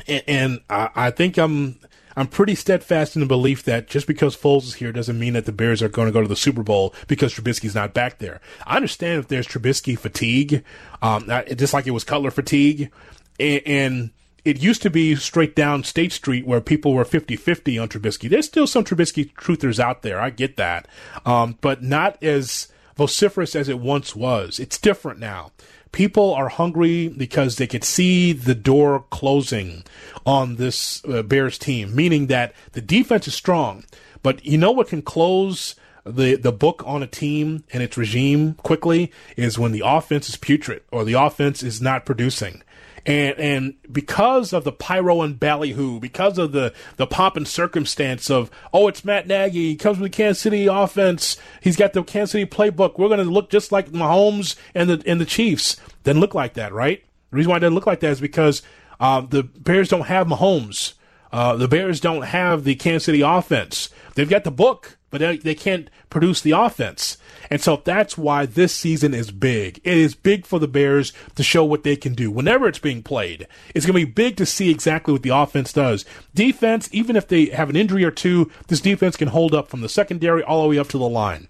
[0.08, 1.80] and, and I, I think I'm
[2.16, 5.46] I'm pretty steadfast in the belief that just because Foles is here doesn't mean that
[5.46, 8.42] the Bears are going to go to the Super Bowl because Trubisky's not back there.
[8.66, 10.64] I understand if there's Trubisky fatigue,
[11.02, 12.92] um, just like it was Cutler fatigue,
[13.40, 14.10] and, and
[14.44, 18.30] it used to be straight down State Street where people were 50-50 on Trubisky.
[18.30, 20.20] There's still some Trubisky truthers out there.
[20.20, 20.88] I get that.
[21.26, 22.68] Um, but not as
[23.00, 24.60] vociferous as it once was.
[24.60, 25.52] It's different now.
[25.94, 29.86] People are hungry because they could see the door closing
[30.26, 33.86] on this uh, Bears team, meaning that the defense is strong.
[34.22, 38.56] But you know what can close the the book on a team and its regime
[38.56, 42.64] quickly is when the offense is putrid or the offense is not producing.
[43.06, 48.30] And and because of the pyro and ballyhoo, because of the, the pomp and circumstance
[48.30, 52.04] of oh it's Matt Nagy, he comes with the Kansas City offense, he's got the
[52.04, 52.98] Kansas City playbook.
[52.98, 55.78] We're gonna look just like Mahomes and the and the Chiefs.
[56.04, 57.04] Doesn't look like that, right?
[57.32, 58.62] The reason why it doesn't look like that is because
[59.00, 60.94] uh, the Bears don't have Mahomes.
[61.32, 63.90] Uh, the Bears don't have the Kansas City offense.
[64.16, 67.18] They've got the book, but they, they can't produce the offense.
[67.50, 69.80] And so that's why this season is big.
[69.84, 73.02] It is big for the Bears to show what they can do whenever it's being
[73.04, 73.48] played.
[73.74, 76.06] It's going to be big to see exactly what the offense does.
[76.36, 79.82] Defense, even if they have an injury or two, this defense can hold up from
[79.82, 81.48] the secondary all the way up to the line.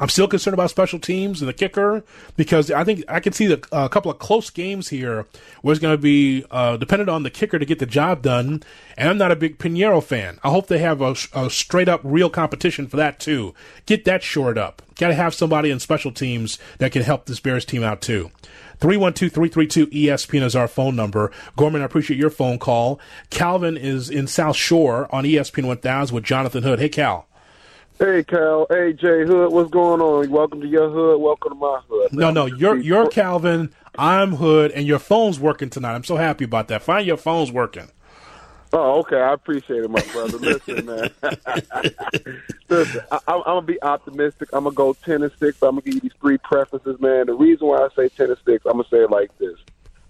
[0.00, 2.02] I'm still concerned about special teams and the kicker
[2.36, 5.26] because I think I can see the, a couple of close games here
[5.60, 8.62] where it's going to be uh, dependent on the kicker to get the job done.
[8.96, 10.40] And I'm not a big Piñeiro fan.
[10.42, 13.54] I hope they have a, a straight up real competition for that too.
[13.84, 14.80] Get that shored up.
[14.96, 18.30] Got to have somebody in special teams that can help this Bears team out too.
[18.80, 21.30] 312-332-ESPN is our phone number.
[21.56, 22.98] Gorman, I appreciate your phone call.
[23.28, 26.78] Calvin is in South Shore on ESPN 1000 with Jonathan Hood.
[26.78, 27.26] Hey, Cal.
[28.00, 30.30] Hey Cal, hey Jay Hood, what's going on?
[30.30, 31.20] Welcome to your hood.
[31.20, 32.14] Welcome to my hood.
[32.14, 33.74] No, no, you're you're Calvin.
[33.98, 35.96] I'm Hood, and your phone's working tonight.
[35.96, 36.80] I'm so happy about that.
[36.80, 37.90] Find your phone's working.
[38.72, 39.20] Oh, okay.
[39.20, 40.38] I appreciate it, my brother.
[40.38, 41.10] Listen, man.
[42.70, 44.48] Listen, I, I'm, I'm gonna be optimistic.
[44.54, 45.62] I'm gonna go ten and six.
[45.62, 47.26] I'm gonna give you these three preferences, man.
[47.26, 49.58] The reason why I say ten and six, I'm gonna say it like this.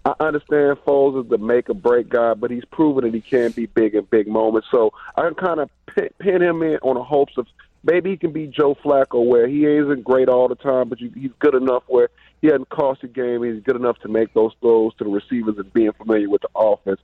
[0.05, 3.50] I understand Foles is the make or break guy, but he's proven that he can
[3.50, 4.68] be big in big moments.
[4.70, 7.48] So I can kind of pin, pin him in on the hopes of
[7.82, 11.10] maybe he can be Joe Flacco, where he isn't great all the time, but you,
[11.14, 12.08] he's good enough where
[12.40, 13.42] he hasn't cost a game.
[13.42, 16.48] He's good enough to make those throws to the receivers and being familiar with the
[16.54, 17.00] offense.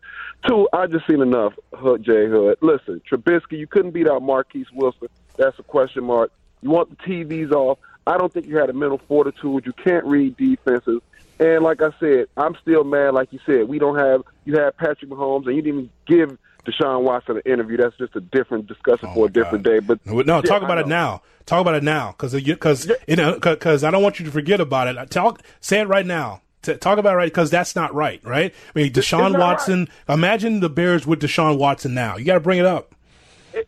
[0.46, 1.54] Two, I just seen enough.
[1.74, 2.58] Hood, Jay Hood.
[2.62, 5.08] Listen, Trubisky, you couldn't beat out Marquise Wilson.
[5.36, 6.32] That's a question mark.
[6.62, 7.78] You want the TVs off.
[8.06, 9.66] I don't think you had a mental fortitude.
[9.66, 11.00] You can't read defenses.
[11.38, 13.14] And like I said, I'm still mad.
[13.14, 16.38] Like you said, we don't have you had Patrick Mahomes, and you didn't even give
[16.66, 17.76] Deshaun Watson an interview.
[17.76, 19.70] That's just a different discussion oh for a different God.
[19.70, 19.78] day.
[19.80, 21.22] But no, no talk about it now.
[21.44, 24.60] Talk about it now, because because you know because I don't want you to forget
[24.60, 25.10] about it.
[25.10, 26.42] Talk, say it right now.
[26.62, 28.52] talk about it right because that's not right, right?
[28.74, 29.88] I mean, Deshaun Watson.
[30.08, 30.14] Right.
[30.14, 32.16] Imagine the Bears with Deshaun Watson now.
[32.16, 32.94] You got to bring it up.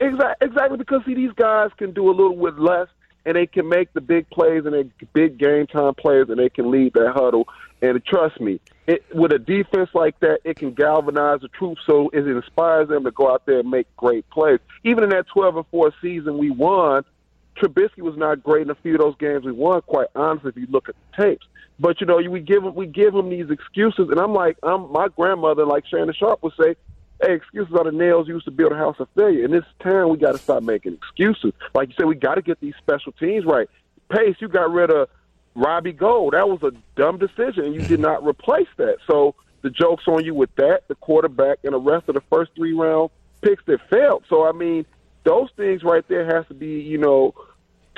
[0.00, 0.76] Exactly, exactly.
[0.78, 2.88] Because see, these guys can do a little with less,
[3.28, 6.48] and they can make the big plays and they big game time plays, and they
[6.48, 7.46] can lead that huddle.
[7.82, 12.08] And trust me, it, with a defense like that, it can galvanize the troops so
[12.08, 14.60] it inspires them to go out there and make great plays.
[14.82, 17.04] Even in that 12 and 4 season we won,
[17.58, 20.56] Trubisky was not great in a few of those games we won, quite honestly, if
[20.56, 21.46] you look at the tapes.
[21.78, 25.08] But, you know, we give we give him these excuses, and I'm like, I'm, my
[25.08, 26.76] grandmother, like Shannon Sharpe would say,
[27.20, 29.44] hey, excuses are the nails used to build a house of failure.
[29.44, 31.52] In this town, we got to stop making excuses.
[31.74, 33.68] Like you said, we got to get these special teams right.
[34.10, 35.08] Pace, you got rid of
[35.54, 36.34] Robbie Gould.
[36.34, 38.98] That was a dumb decision, and you did not replace that.
[39.06, 42.52] So the joke's on you with that, the quarterback, and the rest of the first
[42.54, 43.10] three round
[43.42, 44.24] picks that failed.
[44.28, 44.86] So I mean,
[45.24, 47.34] those things right there has to be, you know,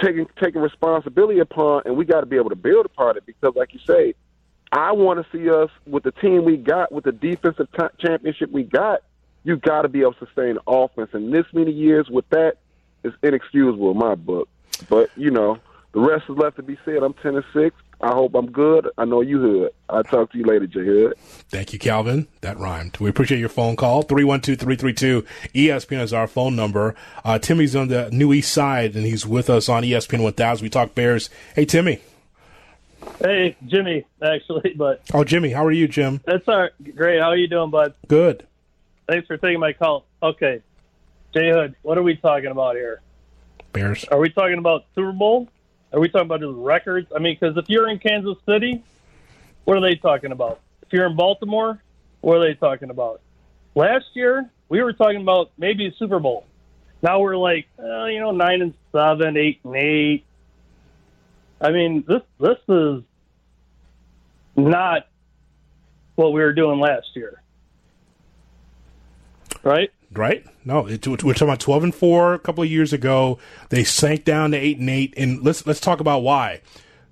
[0.03, 3.55] taking taking responsibility upon, and we got to be able to build upon it because,
[3.55, 4.15] like you say,
[4.73, 8.51] I want to see us with the team we got, with the defensive t- championship
[8.51, 9.01] we got.
[9.45, 12.57] You got to be able to sustain the offense, and this many years with that
[13.05, 14.49] is inexcusable in my book.
[14.89, 15.59] But you know,
[15.93, 17.03] the rest is left to be said.
[17.03, 17.75] I'm ten and six.
[18.03, 18.89] I hope I'm good.
[18.97, 19.73] I know you Hood.
[19.91, 21.15] I'll talk to you later, J Hood.
[21.51, 22.29] Thank you, Calvin.
[22.41, 22.97] That rhymed.
[22.99, 24.03] We appreciate your phone call.
[24.05, 26.95] 312-332 ESPN is our phone number.
[27.25, 30.65] Uh, Timmy's on the New East Side, and he's with us on ESPN 1000.
[30.65, 31.29] We talk Bears.
[31.55, 32.01] Hey, Timmy.
[33.21, 36.21] Hey, Jimmy, actually, but oh, Jimmy, how are you, Jim?
[36.25, 36.97] That's all right.
[36.97, 37.21] Great.
[37.21, 37.95] How are you doing, bud?
[38.09, 38.47] Good.
[39.11, 40.07] Thanks for taking my call.
[40.23, 40.63] Okay,
[41.35, 43.03] Jay Hood, what are we talking about here?
[43.73, 44.05] Bears.
[44.05, 45.49] Are we talking about Super Bowl?
[45.93, 47.11] Are we talking about his records?
[47.13, 48.85] I mean, because if you're in Kansas City,
[49.65, 50.61] what are they talking about?
[50.83, 51.83] If you're in Baltimore,
[52.21, 53.21] what are they talking about?
[53.75, 56.47] Last year, we were talking about maybe a Super Bowl.
[57.03, 60.25] Now we're like, uh, you know, nine and seven, eight and eight.
[61.61, 63.03] I mean, this this is
[64.55, 65.09] not
[66.15, 67.43] what we were doing last year,
[69.63, 69.93] right?
[70.13, 70.45] right?
[70.65, 73.39] No, it, we're talking about twelve and four a couple of years ago.
[73.69, 76.61] They sank down to eight and eight, and let's let's talk about why.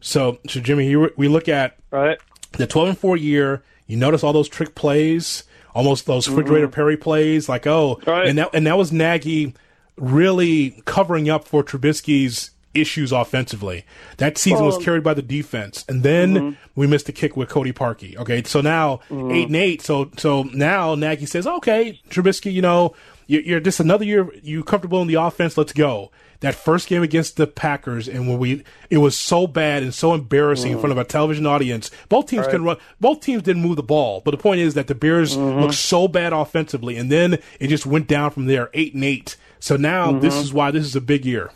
[0.00, 2.18] So, so Jimmy, here we look at right
[2.52, 3.62] the twelve and four year.
[3.87, 6.37] You notice all those trick plays, almost those mm-hmm.
[6.37, 7.48] refrigerator Perry plays.
[7.48, 9.54] Like, oh, and that and that was Nagy
[9.96, 13.85] really covering up for Trubisky's issues offensively.
[14.18, 17.72] That season was carried by the defense, and then we missed a kick with Cody
[17.72, 18.16] Parkey.
[18.16, 19.35] Okay, so now Mhm.
[19.35, 19.83] eight and eight.
[19.83, 22.94] So so now Nagy says, okay, Trubisky, you know,
[23.26, 24.28] you- you're just another year.
[24.42, 25.57] You comfortable in the offense?
[25.57, 26.11] Let's go.
[26.40, 30.14] That first game against the Packers, and when we, it was so bad and so
[30.14, 31.90] embarrassing in front of a television audience.
[32.09, 32.50] Both teams Right.
[32.52, 32.76] couldn't run.
[33.00, 34.22] Both teams didn't move the ball.
[34.24, 37.87] But the point is that the Bears looked so bad offensively, and then it just
[37.87, 39.37] went down from there, eight and eight.
[39.59, 40.42] So now this Mhm.
[40.42, 41.50] is why this is a big year.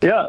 [0.00, 0.26] Yeah.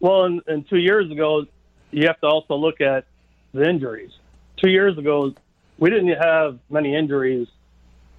[0.00, 1.46] Well, and, and two years ago,
[1.90, 3.06] you have to also look at
[3.52, 4.10] the injuries.
[4.56, 5.32] Two years ago,
[5.78, 7.48] we didn't have many injuries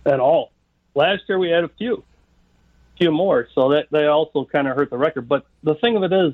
[0.05, 0.51] at all.
[0.93, 2.03] Last year, we had a few,
[2.95, 3.47] a few more.
[3.53, 5.27] So that they also kind of hurt the record.
[5.27, 6.33] But the thing of it is,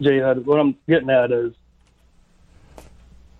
[0.00, 1.52] Jay, what I'm getting at is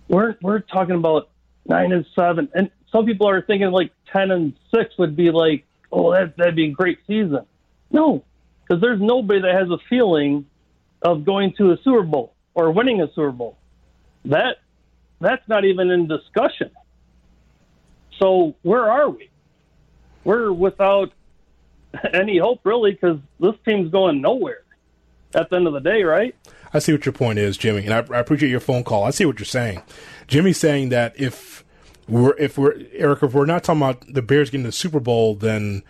[0.07, 1.29] we're we're talking about
[1.67, 5.65] nine and seven, and some people are thinking like ten and six would be like,
[5.91, 7.45] oh, that that'd be a great season.
[7.91, 8.23] No,
[8.65, 10.45] because there's nobody that has a feeling
[11.01, 13.57] of going to a Super Bowl or winning a Super Bowl.
[14.25, 14.57] That
[15.21, 16.71] that's not even in discussion.
[18.19, 19.29] So where are we?
[20.23, 21.11] We're without
[22.13, 24.61] any hope really because this team's going nowhere.
[25.33, 26.33] At the end of the day, right?
[26.73, 29.03] I see what your point is, Jimmy, and I, I appreciate your phone call.
[29.03, 29.81] I see what you're saying.
[30.27, 31.65] Jimmy's saying that if
[32.07, 35.35] we're if we're Eric, if we're not talking about the Bears getting the Super Bowl,
[35.35, 35.83] then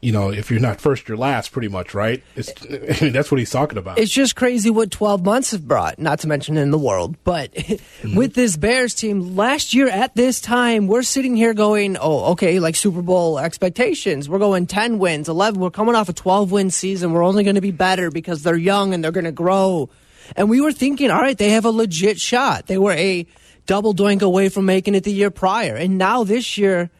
[0.00, 2.22] you know if you're not first, you're last, pretty much, right?
[2.36, 3.98] I mean, that's what he's talking about.
[3.98, 7.16] It's just crazy what 12 months have brought, not to mention in the world.
[7.24, 7.50] But
[8.14, 12.60] with this Bears team, last year at this time, we're sitting here going, oh, okay,
[12.60, 14.28] like Super Bowl expectations.
[14.28, 15.60] We're going 10 wins, 11.
[15.60, 17.12] We're coming off a 12 win season.
[17.12, 19.90] We're only going to be better because they're young and they're going to grow.
[20.36, 22.66] And we were thinking, all right, they have a legit shot.
[22.66, 23.26] They were a
[23.66, 25.74] double doink away from making it the year prior.
[25.74, 26.90] And now this year,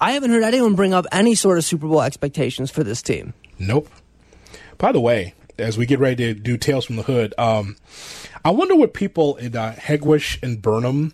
[0.00, 3.34] I haven't heard anyone bring up any sort of Super Bowl expectations for this team.
[3.58, 3.88] Nope.
[4.78, 7.76] By the way, as we get ready to do Tales from the Hood, um,
[8.44, 11.12] I wonder what people in uh, Hegewisch and Burnham,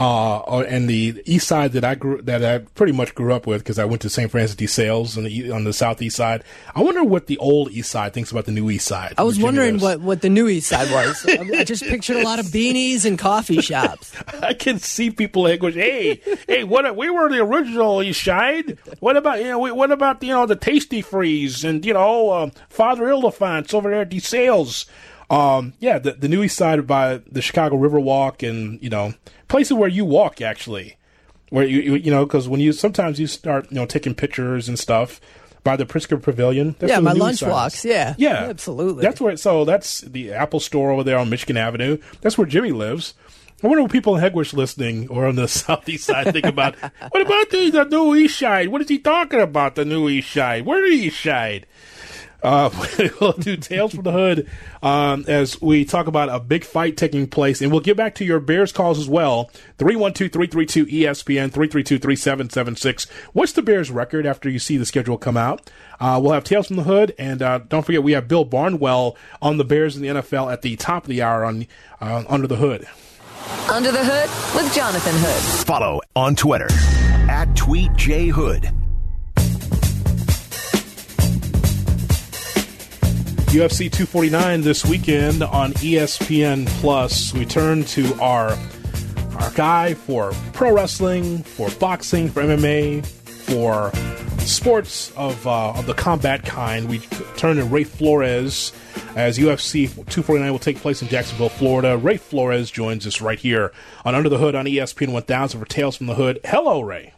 [0.00, 3.62] uh, and the east side that I grew, that I pretty much grew up with
[3.62, 4.30] because I went to St.
[4.30, 6.44] Francis de Sales on the on the southeast side.
[6.74, 9.14] I wonder what the old east side thinks about the new east side.
[9.18, 9.82] I was Virginia wondering lives.
[9.82, 11.26] what, what the new East Side was.
[11.28, 14.14] I just pictured a lot of beanies and coffee shops.
[14.42, 15.74] I can see people Hegewisch.
[15.74, 16.96] Hey, hey, what?
[16.96, 18.78] We were the original East Side.
[19.00, 19.58] What about you know?
[19.58, 24.10] What about you know the Tastee-Freez and you know uh, Father Ildefonse over there at
[24.10, 24.86] the sales?
[25.30, 29.14] Um, yeah, the the new East Side by the Chicago Riverwalk and you know
[29.48, 30.96] places where you walk actually,
[31.50, 34.68] where you you, you know because when you sometimes you start you know taking pictures
[34.68, 35.20] and stuff
[35.64, 36.76] by the Pritzker Pavilion.
[36.80, 38.14] Yeah, my lunch Side walks, yeah.
[38.16, 39.02] yeah, Absolutely.
[39.02, 39.36] That's where.
[39.36, 41.98] So that's the Apple Store over there on Michigan Avenue.
[42.22, 43.14] That's where Jimmy lives.
[43.62, 46.76] I wonder what people in Hegewisch listening or on the southeast side think about.
[46.76, 48.68] what about the, the new East Side?
[48.68, 49.74] What is he talking about?
[49.74, 50.64] The new East Side?
[50.64, 51.66] Where the East Side?
[52.42, 52.70] Uh,
[53.20, 54.48] we'll do Tales from the Hood
[54.82, 57.60] um, as we talk about a big fight taking place.
[57.60, 59.50] And we'll get back to your Bears calls as well.
[59.78, 63.06] 312 332 ESPN, 332 3776.
[63.32, 65.70] What's the Bears' record after you see the schedule come out?
[66.00, 67.14] Uh, we'll have Tales from the Hood.
[67.18, 70.62] And uh, don't forget, we have Bill Barnwell on the Bears in the NFL at
[70.62, 71.66] the top of the hour on
[72.00, 72.86] uh, Under the Hood.
[73.70, 75.66] Under the Hood with Jonathan Hood.
[75.66, 76.68] Follow on Twitter
[77.28, 78.70] at Tweet J Hood.
[83.48, 87.32] UFC 249 this weekend on ESPN Plus.
[87.32, 88.58] We turn to our
[89.40, 93.90] our guy for pro wrestling, for boxing, for MMA, for
[94.46, 96.90] sports of uh, of the combat kind.
[96.90, 96.98] We
[97.38, 98.74] turn to Ray Flores
[99.16, 101.96] as UFC 249 will take place in Jacksonville, Florida.
[101.96, 103.72] Ray Flores joins us right here
[104.04, 106.38] on Under the Hood on ESPN 1000 for Tales from the Hood.
[106.44, 107.14] Hello, Ray.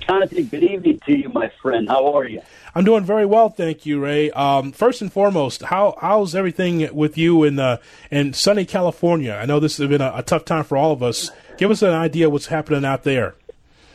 [0.00, 1.86] Jonathan, good evening to you, my friend.
[1.86, 2.40] How are you?
[2.74, 4.30] I'm doing very well, thank you, Ray.
[4.30, 7.78] Um, first and foremost, how how's everything with you in uh,
[8.10, 9.32] in sunny California?
[9.40, 11.30] I know this has been a, a tough time for all of us.
[11.56, 13.34] Give us an idea what's happening out there.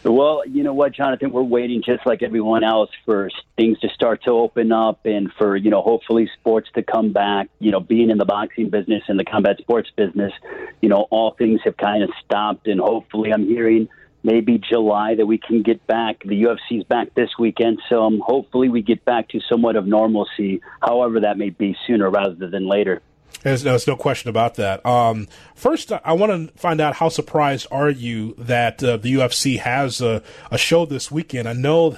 [0.04, 4.22] Well, you know what, Jonathan, we're waiting just like everyone else for things to start
[4.24, 7.48] to open up and for, you know, hopefully sports to come back.
[7.60, 10.34] You know, being in the boxing business and the combat sports business,
[10.82, 13.88] you know, all things have kind of stopped and hopefully I'm hearing
[14.24, 16.24] maybe July that we can get back.
[16.24, 20.62] The UFC's back this weekend, so um, hopefully we get back to somewhat of normalcy,
[20.82, 23.02] however that may be sooner rather than later.
[23.42, 24.86] There's, there's no question about that.
[24.86, 29.60] Um, first, I want to find out how surprised are you that uh, the UFC
[29.60, 31.48] has a, a show this weekend?
[31.48, 31.98] I know.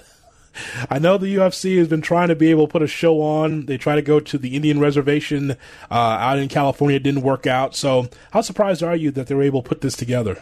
[0.89, 3.65] I know the UFC has been trying to be able to put a show on.
[3.65, 5.51] They try to go to the Indian reservation
[5.91, 6.95] uh, out in California.
[6.95, 7.75] It didn't work out.
[7.75, 10.41] So, how surprised are you that they were able to put this together?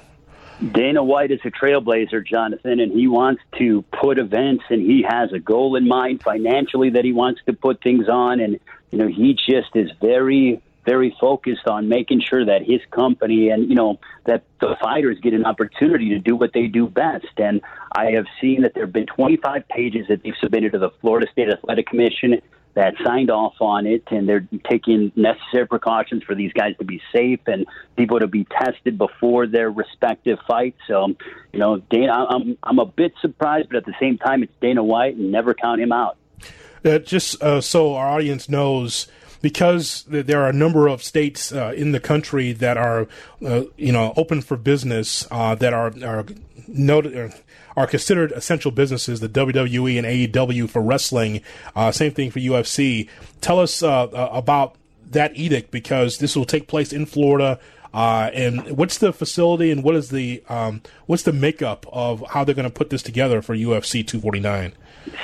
[0.71, 5.33] Dana White is a trailblazer, Jonathan, and he wants to put events, and he has
[5.33, 8.59] a goal in mind financially that he wants to put things on, and
[8.89, 13.67] you know he just is very, very focused on making sure that his company and
[13.67, 17.37] you know that the fighters get an opportunity to do what they do best.
[17.37, 17.59] And
[17.91, 21.27] I have seen that there have been 25 pages that they've submitted to the Florida
[21.29, 22.41] State Athletic Commission
[22.75, 27.01] that signed off on it, and they're taking necessary precautions for these guys to be
[27.13, 27.65] safe and
[27.95, 30.79] people to be tested before their respective fights.
[30.87, 31.15] So,
[31.51, 34.83] you know, Dana, I'm I'm a bit surprised, but at the same time, it's Dana
[34.83, 36.17] White, and never count him out.
[36.83, 39.07] Uh, just uh, so our audience knows,
[39.41, 43.07] because there are a number of states uh, in the country that are,
[43.45, 46.25] uh, you know, open for business uh, that are are
[46.67, 47.29] noted uh,
[47.75, 49.19] are considered essential businesses.
[49.19, 51.41] The WWE and AEW for wrestling,
[51.75, 53.09] uh, same thing for UFC.
[53.41, 54.75] Tell us uh, about
[55.11, 57.59] that edict because this will take place in Florida.
[57.93, 62.43] Uh, and what's the facility and what is the um, what's the makeup of how
[62.43, 64.73] they're going to put this together for UFC 249?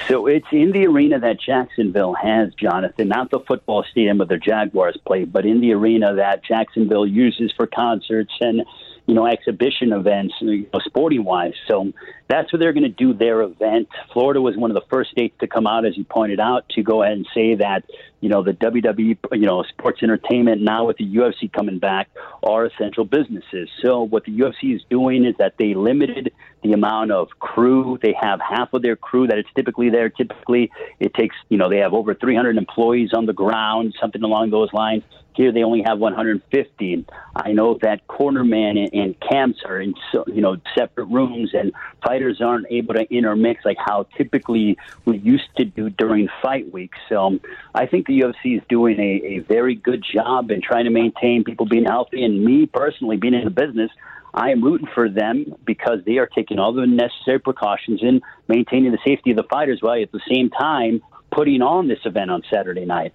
[0.07, 4.37] So it's in the arena that Jacksonville has, Jonathan, not the football stadium where the
[4.37, 8.63] Jaguars play, but in the arena that Jacksonville uses for concerts and
[9.05, 11.53] you know, exhibition events, you know, sporting wise.
[11.67, 11.91] So
[12.27, 13.89] that's what they're going to do their event.
[14.13, 16.83] Florida was one of the first states to come out, as you pointed out, to
[16.83, 17.83] go ahead and say that,
[18.21, 22.09] you know, the WWE, you know, sports entertainment now with the UFC coming back
[22.43, 23.69] are essential businesses.
[23.81, 26.31] So what the UFC is doing is that they limited
[26.61, 27.97] the amount of crew.
[28.01, 30.09] They have half of their crew that it's typically there.
[30.09, 34.51] Typically, it takes, you know, they have over 300 employees on the ground, something along
[34.51, 35.03] those lines.
[35.35, 37.05] Here they only have 150.
[37.33, 41.71] I know that cornerman and, and camps are in so, you know separate rooms, and
[42.03, 46.91] fighters aren't able to intermix like how typically we used to do during fight week.
[47.07, 47.41] So um,
[47.73, 51.45] I think the UFC is doing a, a very good job in trying to maintain
[51.45, 52.23] people being healthy.
[52.25, 53.91] And me personally, being in the business,
[54.33, 58.91] I am rooting for them because they are taking all the necessary precautions in maintaining
[58.91, 61.01] the safety of the fighters while at the same time
[61.31, 63.13] putting on this event on Saturday night.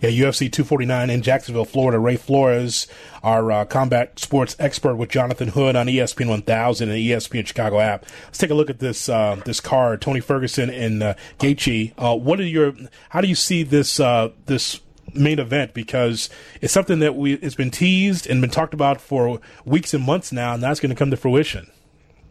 [0.00, 1.98] Yeah, UFC 249 in Jacksonville, Florida.
[1.98, 2.86] Ray Flores,
[3.22, 8.06] our uh, combat sports expert with Jonathan Hood on ESPN 1000 and ESPN Chicago app.
[8.26, 10.00] Let's take a look at this uh, this card.
[10.00, 11.92] Tony Ferguson and uh, Gaethje.
[11.98, 12.74] Uh, what are your?
[13.10, 14.80] How do you see this uh, this
[15.14, 15.74] main event?
[15.74, 16.28] Because
[16.60, 20.32] it's something that we it's been teased and been talked about for weeks and months
[20.32, 21.70] now, and that's going to come to fruition.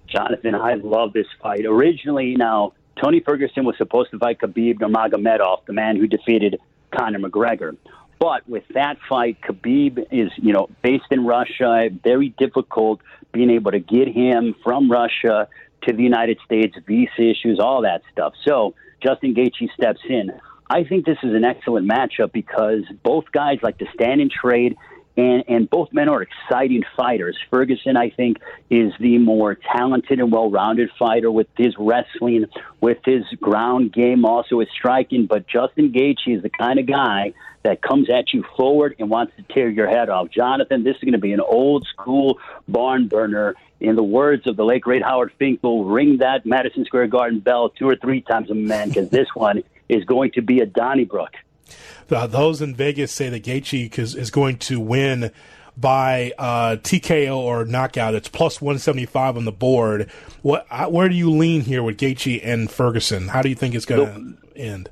[0.08, 1.66] Jonathan, I love this fight.
[1.66, 6.60] Originally, now Tony Ferguson was supposed to fight Khabib Nurmagomedov, the man who defeated
[6.98, 7.76] Conor McGregor.
[8.20, 11.90] But with that fight, Khabib is, you know, based in Russia.
[12.04, 13.02] Very difficult
[13.32, 15.48] being able to get him from Russia
[15.84, 18.34] to the United States, visa issues, all that stuff.
[18.44, 18.74] So
[19.04, 20.32] Justin Gaethje steps in.
[20.70, 24.76] I think this is an excellent matchup because both guys like to stand and trade
[25.18, 27.36] and and both men are exciting fighters.
[27.50, 28.38] Ferguson, I think,
[28.70, 32.46] is the more talented and well-rounded fighter with his wrestling,
[32.82, 35.26] with his ground game, also his striking.
[35.26, 39.34] But Justin Gaethje is the kind of guy that comes at you forward and wants
[39.38, 40.30] to tear your head off.
[40.30, 43.56] Jonathan, this is going to be an old school barn burner.
[43.80, 47.70] In the words of the late great Howard Finkel, ring that Madison Square Garden bell
[47.70, 51.34] two or three times a man because this one is going to be a Donnybrook.
[52.10, 55.32] Uh, those in Vegas say that Gaethje is, is going to win
[55.76, 58.16] by uh, TKO or knockout.
[58.16, 60.10] It's plus 175 on the board.
[60.42, 60.68] What?
[60.92, 63.28] Where do you lean here with Gaethje and Ferguson?
[63.28, 64.90] How do you think it's going to end?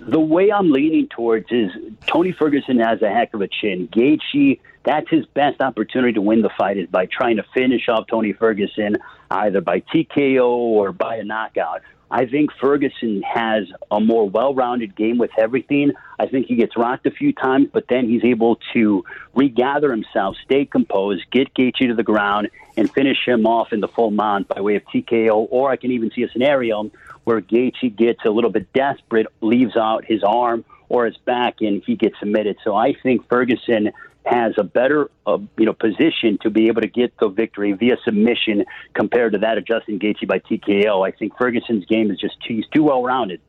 [0.00, 1.70] The way I'm leaning towards is
[2.06, 3.88] Tony Ferguson has a heck of a chin.
[3.88, 8.06] Gaethje, that's his best opportunity to win the fight is by trying to finish off
[8.08, 8.98] Tony Ferguson
[9.30, 11.82] either by TKO or by a knockout.
[12.10, 15.92] I think Ferguson has a more well rounded game with everything.
[16.18, 19.04] I think he gets rocked a few times, but then he's able to
[19.34, 23.88] regather himself, stay composed, get Gaethje to the ground, and finish him off in the
[23.88, 25.48] full mount by way of TKO.
[25.50, 26.90] Or I can even see a scenario
[27.24, 31.82] where Gaethje gets a little bit desperate, leaves out his arm or his back, and
[31.84, 32.56] he gets submitted.
[32.62, 33.90] So I think Ferguson
[34.26, 37.96] has a better uh, you know position to be able to get the victory via
[38.04, 38.64] submission
[38.94, 41.06] compared to that of Justin Gaethje by TKO.
[41.06, 43.40] I think Ferguson's game is just too, he's too well rounded.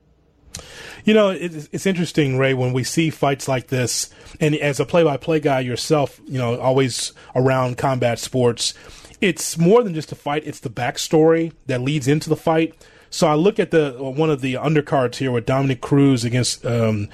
[1.03, 4.09] You know, it's, it's interesting, Ray, when we see fights like this,
[4.39, 8.73] and as a play-by-play guy yourself, you know, always around combat sports,
[9.21, 12.75] it's more than just a fight; it's the backstory that leads into the fight.
[13.09, 17.09] So I look at the one of the undercards here with Dominick Cruz against um,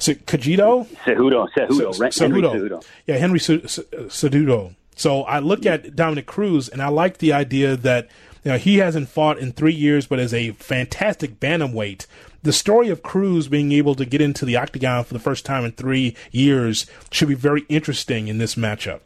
[0.00, 0.84] is it Cogito?
[1.04, 2.18] Cejudo, Cejudo, Cejudo.
[2.18, 2.84] Henry Cejudo.
[3.06, 4.74] Yeah, Henry Cejudo.
[4.96, 8.08] So I look at Dominick Cruz and I like the idea that
[8.44, 12.06] you know, he hasn't fought in three years, but is a fantastic bantamweight.
[12.42, 15.64] The story of Cruz being able to get into the octagon for the first time
[15.64, 19.00] in three years should be very interesting in this matchup.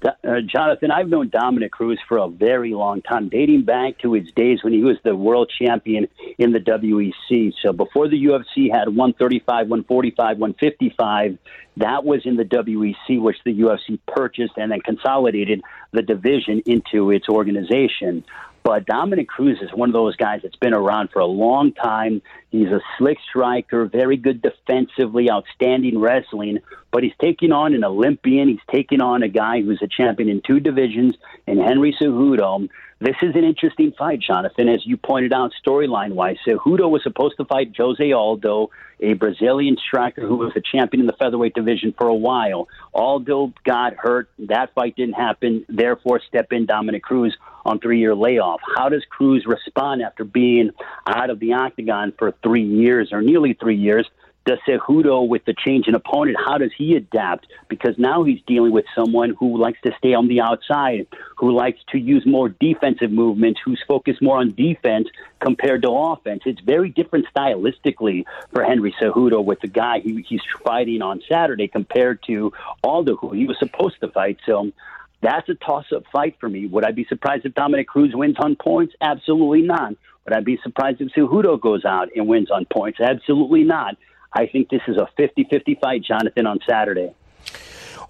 [0.00, 4.30] Uh, Jonathan, I've known Dominick Cruz for a very long time, dating back to his
[4.30, 6.06] days when he was the world champion
[6.38, 7.52] in the WEC.
[7.60, 11.38] So before the UFC had 135, 145, 155,
[11.78, 17.10] that was in the WEC, which the UFC purchased and then consolidated the division into
[17.10, 18.24] its organization.
[18.68, 22.20] But Dominick Cruz is one of those guys that's been around for a long time.
[22.50, 26.58] He's a slick striker, very good defensively, outstanding wrestling.
[26.90, 28.46] But he's taking on an Olympian.
[28.48, 31.14] He's taking on a guy who's a champion in two divisions,
[31.46, 32.68] and Henry Cejudo.
[33.00, 36.36] This is an interesting fight, Jonathan, as you pointed out, storyline wise.
[36.46, 41.06] Cejudo was supposed to fight Jose Aldo, a Brazilian striker who was a champion in
[41.06, 42.68] the featherweight division for a while.
[42.92, 44.28] Aldo got hurt.
[44.40, 45.64] That fight didn't happen.
[45.68, 47.36] Therefore, step in Dominic Cruz
[47.68, 48.60] on three year layoff.
[48.76, 50.70] How does Cruz respond after being
[51.06, 54.08] out of the octagon for three years or nearly three years?
[54.48, 57.46] does Cejudo with the change in opponent, how does he adapt?
[57.68, 61.06] Because now he's dealing with someone who likes to stay on the outside,
[61.36, 65.06] who likes to use more defensive movements, who's focused more on defense
[65.38, 66.42] compared to offense.
[66.46, 71.68] It's very different stylistically for Henry Cejudo with the guy he, he's fighting on Saturday
[71.68, 72.50] compared to
[72.82, 74.38] Aldo, who he was supposed to fight.
[74.46, 74.72] So
[75.20, 76.66] that's a toss-up fight for me.
[76.66, 78.94] Would I be surprised if Dominick Cruz wins on points?
[79.00, 79.94] Absolutely not.
[80.24, 83.00] Would I be surprised if Cejudo goes out and wins on points?
[83.00, 83.96] Absolutely not.
[84.32, 87.14] I think this is a 50 50 fight, Jonathan, on Saturday.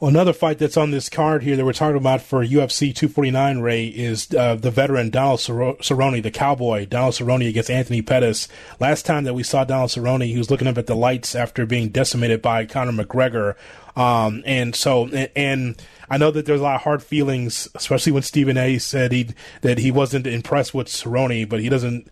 [0.00, 3.58] Well, another fight that's on this card here that we're talking about for UFC 249,
[3.58, 8.46] Ray, is uh, the veteran Donald Cerrone, the cowboy, Donald Cerrone against Anthony Pettis.
[8.78, 11.66] Last time that we saw Donald Cerrone, he was looking up at the lights after
[11.66, 13.56] being decimated by Conor McGregor.
[13.96, 15.74] Um, and so, and
[16.08, 18.78] I know that there's a lot of hard feelings, especially when Stephen A.
[18.78, 19.30] said he
[19.62, 22.08] that he wasn't impressed with Cerrone, but he doesn't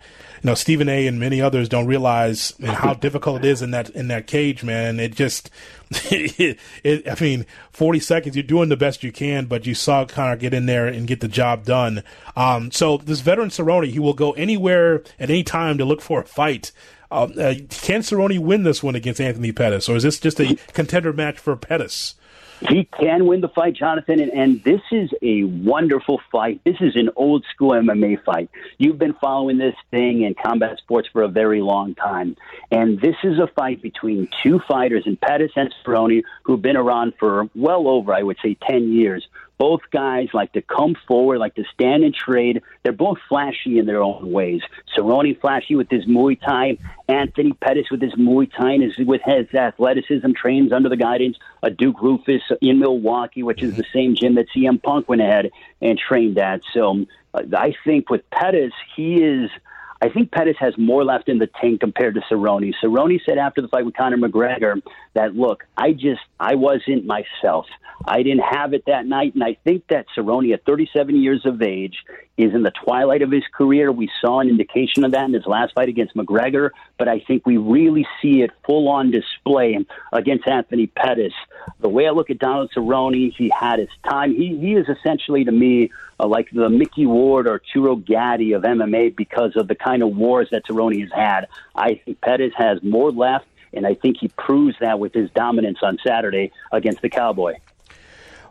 [0.46, 1.06] know Stephen A.
[1.06, 4.98] and many others don't realize how difficult it is in that in that cage, man.
[4.98, 5.50] It just,
[5.90, 8.36] it, it, I mean, forty seconds.
[8.36, 11.20] You're doing the best you can, but you saw Conor get in there and get
[11.20, 12.02] the job done.
[12.34, 16.20] Um, so this veteran Cerrone, he will go anywhere at any time to look for
[16.20, 16.72] a fight.
[17.10, 20.56] Uh, uh, can Cerrone win this one against Anthony Pettis, or is this just a
[20.72, 22.14] contender match for Pettis?
[22.60, 26.60] He can win the fight, Jonathan, and, and this is a wonderful fight.
[26.64, 28.48] This is an old school MMA fight.
[28.78, 32.36] You've been following this thing in combat sports for a very long time,
[32.70, 37.12] and this is a fight between two fighters in Pettis and Cerrone, who've been around
[37.18, 39.26] for well over, I would say, ten years,
[39.58, 42.62] both guys like to come forward, like to stand and trade.
[42.82, 44.62] They're both flashy in their own ways.
[44.96, 46.78] Cerrone flashy with his Muay Thai.
[47.08, 51.38] Anthony Pettis with his Muay Thai and his, with his athleticism trains under the guidance
[51.62, 55.50] of Duke Roufus in Milwaukee, which is the same gym that CM Punk went ahead
[55.80, 56.60] and trained at.
[56.72, 59.50] So uh, I think with Pettis, he is–
[60.00, 62.72] I think Pettis has more left in the tank compared to Cerrone.
[62.82, 64.82] Cerrone said after the fight with Conor McGregor
[65.14, 67.66] that, look, I just, I wasn't myself.
[68.04, 69.34] I didn't have it that night.
[69.34, 71.96] And I think that Cerrone, at 37 years of age,
[72.36, 73.90] is in the twilight of his career.
[73.90, 77.46] We saw an indication of that in his last fight against McGregor, but I think
[77.46, 79.78] we really see it full on display
[80.12, 81.32] against Anthony Pettis.
[81.80, 84.34] The way I look at Donald Cerrone, he had his time.
[84.34, 88.62] He, he is essentially, to me, uh, like the Micky Ward or Churo Gatti of
[88.62, 91.48] MMA because of the kind of wars that Cerrone has had.
[91.74, 95.78] I think Pettis has more left, and I think he proves that with his dominance
[95.82, 97.54] on Saturday against the Cowboy.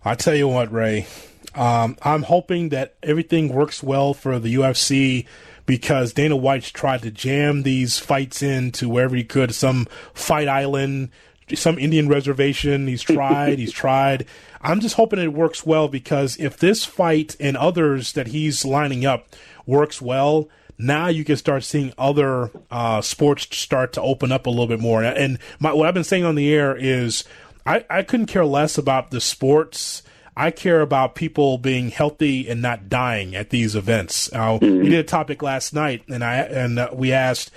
[0.03, 1.07] I tell you what, Ray,
[1.55, 5.26] um, I'm hoping that everything works well for the UFC
[5.66, 11.09] because Dana White's tried to jam these fights into wherever he could, some fight island,
[11.53, 12.87] some Indian reservation.
[12.87, 14.25] He's tried, he's tried.
[14.61, 19.05] I'm just hoping it works well because if this fight and others that he's lining
[19.05, 19.27] up
[19.65, 24.49] works well, now you can start seeing other uh, sports start to open up a
[24.49, 25.03] little bit more.
[25.03, 27.23] And my, what I've been saying on the air is
[27.65, 30.03] I, I couldn't care less about the sports.
[30.37, 34.29] I care about people being healthy and not dying at these events.
[34.33, 34.83] Uh, mm-hmm.
[34.83, 37.51] We did a topic last night, and I and uh, we asked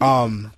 [0.00, 0.52] um,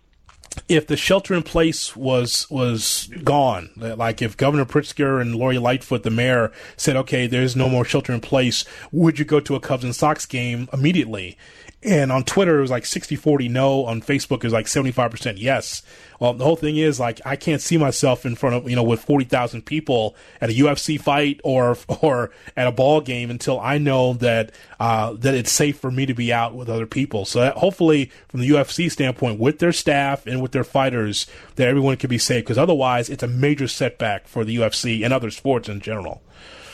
[0.69, 3.71] if the shelter in place was was gone.
[3.77, 8.13] Like if Governor Pritzker and Lori Lightfoot, the mayor, said, "Okay, there's no more shelter
[8.13, 11.37] in place," would you go to a Cubs and Sox game immediately?
[11.83, 13.85] And on Twitter, it was like 60 40 no.
[13.85, 15.83] On Facebook, it was like 75% yes.
[16.19, 18.83] Well, the whole thing is like I can't see myself in front of you know
[18.83, 23.61] with forty thousand people at a UFC fight or or at a ball game until
[23.61, 24.51] I know that
[24.81, 27.25] uh, that it's safe for me to be out with other people.
[27.25, 31.69] So that hopefully, from the UFC standpoint, with their staff and with their fighters, that
[31.69, 32.45] everyone can be safe.
[32.45, 36.23] Because otherwise, it's a major setback for the UFC and other sports in general.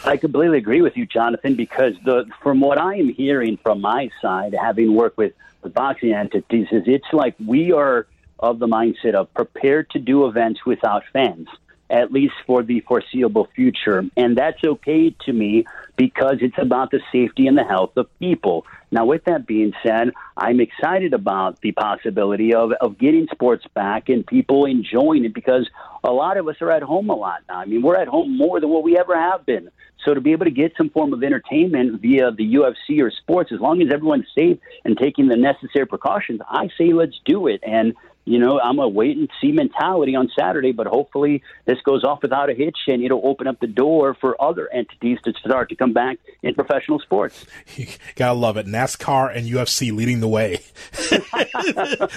[0.06, 4.10] I completely agree with you, Jonathan, because the from what I am hearing from my
[4.20, 5.32] side, having worked with
[5.62, 8.06] the boxing entities, is it's like we are
[8.38, 11.48] of the mindset of prepared to do events without fans.
[11.90, 14.04] At least for the foreseeable future.
[14.16, 15.64] And that's okay to me
[15.96, 18.66] because it's about the safety and the health of people.
[18.90, 24.08] Now, with that being said, I'm excited about the possibility of, of getting sports back
[24.08, 25.68] and people enjoying it because
[26.02, 27.58] a lot of us are at home a lot now.
[27.58, 29.70] I mean, we're at home more than what we ever have been.
[30.04, 33.52] So to be able to get some form of entertainment via the UFC or sports,
[33.52, 37.60] as long as everyone's safe and taking the necessary precautions, I say let's do it.
[37.66, 37.94] And
[38.24, 42.22] you know, I'm a wait and see mentality on Saturday, but hopefully this goes off
[42.22, 45.76] without a hitch and it'll open up the door for other entities to start to
[45.76, 47.44] come back in professional sports.
[47.76, 48.66] You Gotta love it.
[48.66, 50.60] NASCAR and UFC leading the way.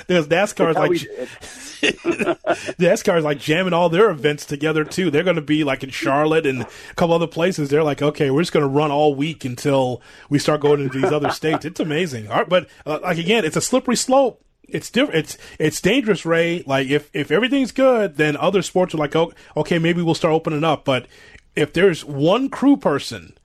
[0.08, 0.92] Because NASCAR is like
[2.78, 5.12] NASCAR is like jamming all their events together too.
[5.12, 7.70] They're going to be like in Charlotte and a couple other places.
[7.70, 11.00] They're like, okay, we're just going to run all week until we start going into
[11.02, 11.66] these other states.
[11.66, 12.28] It's amazing.
[12.28, 15.20] Right, But uh, like again, it's a slippery slope it's different.
[15.20, 16.64] It's it's dangerous, Ray.
[16.66, 20.34] Like if if everything's good, then other sports are like, oh, okay, maybe we'll start
[20.34, 20.86] opening up.
[20.86, 21.08] But
[21.56, 23.37] if there's one crew person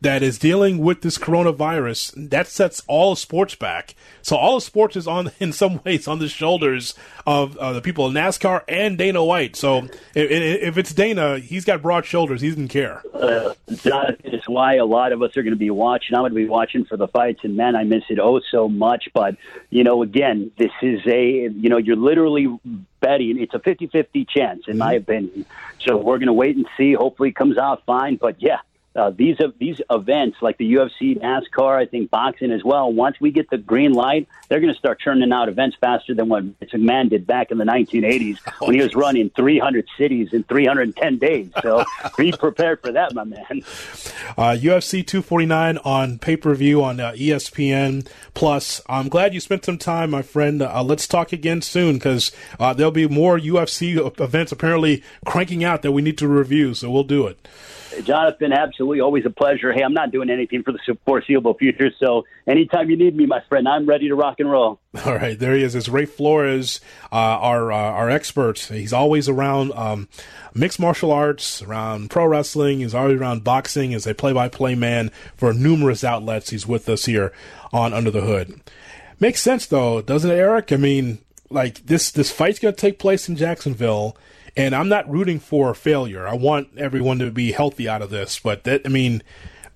[0.00, 3.94] that is dealing with this coronavirus, that sets all of sports back.
[4.22, 6.94] So all of sports is on, in some ways, on the shoulders
[7.26, 9.56] of uh, the people of NASCAR and Dana White.
[9.56, 12.40] So if, if, it's Dana, he's got broad shoulders.
[12.40, 13.02] He doesn't care.
[13.12, 16.14] Uh, it's why a lot of us are going to be watching.
[16.14, 18.68] I'm going to be watching for the fights, and man, I miss it oh so
[18.68, 19.08] much.
[19.12, 19.36] But
[19.70, 22.46] you know, again, this is a you know, you're literally
[23.00, 23.38] betting.
[23.38, 25.44] It's a 50-50 chance, in my opinion.
[25.80, 26.94] So we're going to wait and see.
[26.94, 28.16] Hopefully, it comes out fine.
[28.16, 28.58] But yeah
[28.96, 32.92] uh, these these events like the UFC, NASCAR, I think boxing as well.
[32.92, 36.28] Once we get the green light, they're going to start churning out events faster than
[36.28, 41.18] what McMahon did back in the 1980s when he was running 300 cities in 310
[41.18, 41.50] days.
[41.62, 41.84] So
[42.16, 43.62] be prepared for that, my man.
[44.36, 48.80] Uh, UFC 249 on pay per view on uh, ESPN Plus.
[48.88, 50.62] I'm glad you spent some time, my friend.
[50.62, 52.30] Uh, let's talk again soon because
[52.60, 56.74] uh, there'll be more UFC events apparently cranking out that we need to review.
[56.74, 57.48] So we'll do it.
[58.02, 59.72] Jonathan, absolutely, always a pleasure.
[59.72, 63.40] Hey, I'm not doing anything for the foreseeable future, so anytime you need me, my
[63.48, 64.80] friend, I'm ready to rock and roll.
[65.04, 65.74] All right, there he is.
[65.74, 66.80] It's Ray Flores,
[67.12, 68.58] uh, our uh, our expert.
[68.58, 70.08] He's always around um,
[70.54, 72.80] mixed martial arts, around pro wrestling.
[72.80, 76.50] He's always around boxing as a play-by-play man for numerous outlets.
[76.50, 77.32] He's with us here
[77.72, 78.60] on Under the Hood.
[79.20, 80.72] Makes sense though, doesn't it, Eric?
[80.72, 81.18] I mean,
[81.50, 84.16] like this this fight's going to take place in Jacksonville
[84.56, 86.26] and I'm not rooting for failure.
[86.26, 88.38] I want everyone to be healthy out of this.
[88.38, 89.22] But that, I mean,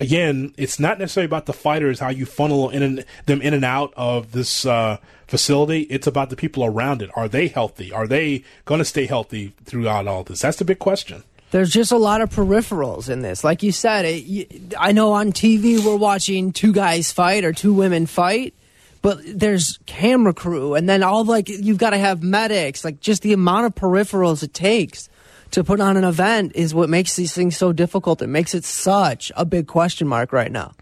[0.00, 3.64] again, it's not necessarily about the fighters, how you funnel in and, them in and
[3.64, 5.82] out of this uh, facility.
[5.82, 7.10] It's about the people around it.
[7.16, 7.92] Are they healthy?
[7.92, 10.40] Are they going to stay healthy throughout all this?
[10.40, 11.24] That's the big question.
[11.50, 13.42] There's just a lot of peripherals in this.
[13.42, 17.72] Like you said, it, I know on TV we're watching two guys fight or two
[17.72, 18.54] women fight
[19.02, 22.84] but there's camera crew and then all like you've got to have medics.
[22.84, 25.08] Like just the amount of peripherals it takes
[25.52, 28.20] to put on an event is what makes these things so difficult.
[28.22, 30.74] It makes it such a big question mark right now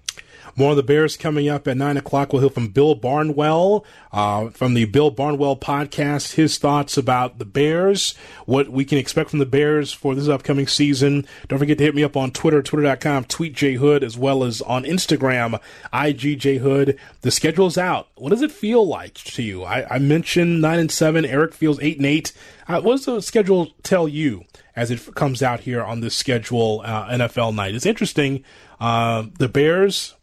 [0.56, 2.32] more of the Bears coming up at 9 o'clock.
[2.32, 7.44] We'll hear from Bill Barnwell uh, from the Bill Barnwell podcast, his thoughts about the
[7.44, 8.14] Bears,
[8.46, 11.26] what we can expect from the Bears for this upcoming season.
[11.48, 14.84] Don't forget to hit me up on Twitter, twitter.com, tweet Hood, as well as on
[14.84, 15.60] Instagram,
[15.92, 16.98] IGJHood.
[17.20, 18.08] The schedule's out.
[18.16, 19.64] What does it feel like to you?
[19.64, 21.24] I, I mentioned 9 and 7.
[21.24, 22.32] Eric feels 8 and 8.
[22.68, 24.44] Uh, what does the schedule tell you
[24.74, 27.74] as it comes out here on this schedule uh, NFL night?
[27.74, 28.44] It's interesting.
[28.80, 30.15] Uh, the Bears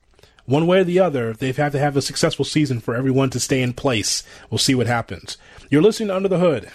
[0.45, 3.39] one way or the other, they've had to have a successful season for everyone to
[3.39, 4.23] stay in place.
[4.49, 5.37] We'll see what happens.
[5.69, 6.69] You're listening to Under the Hood.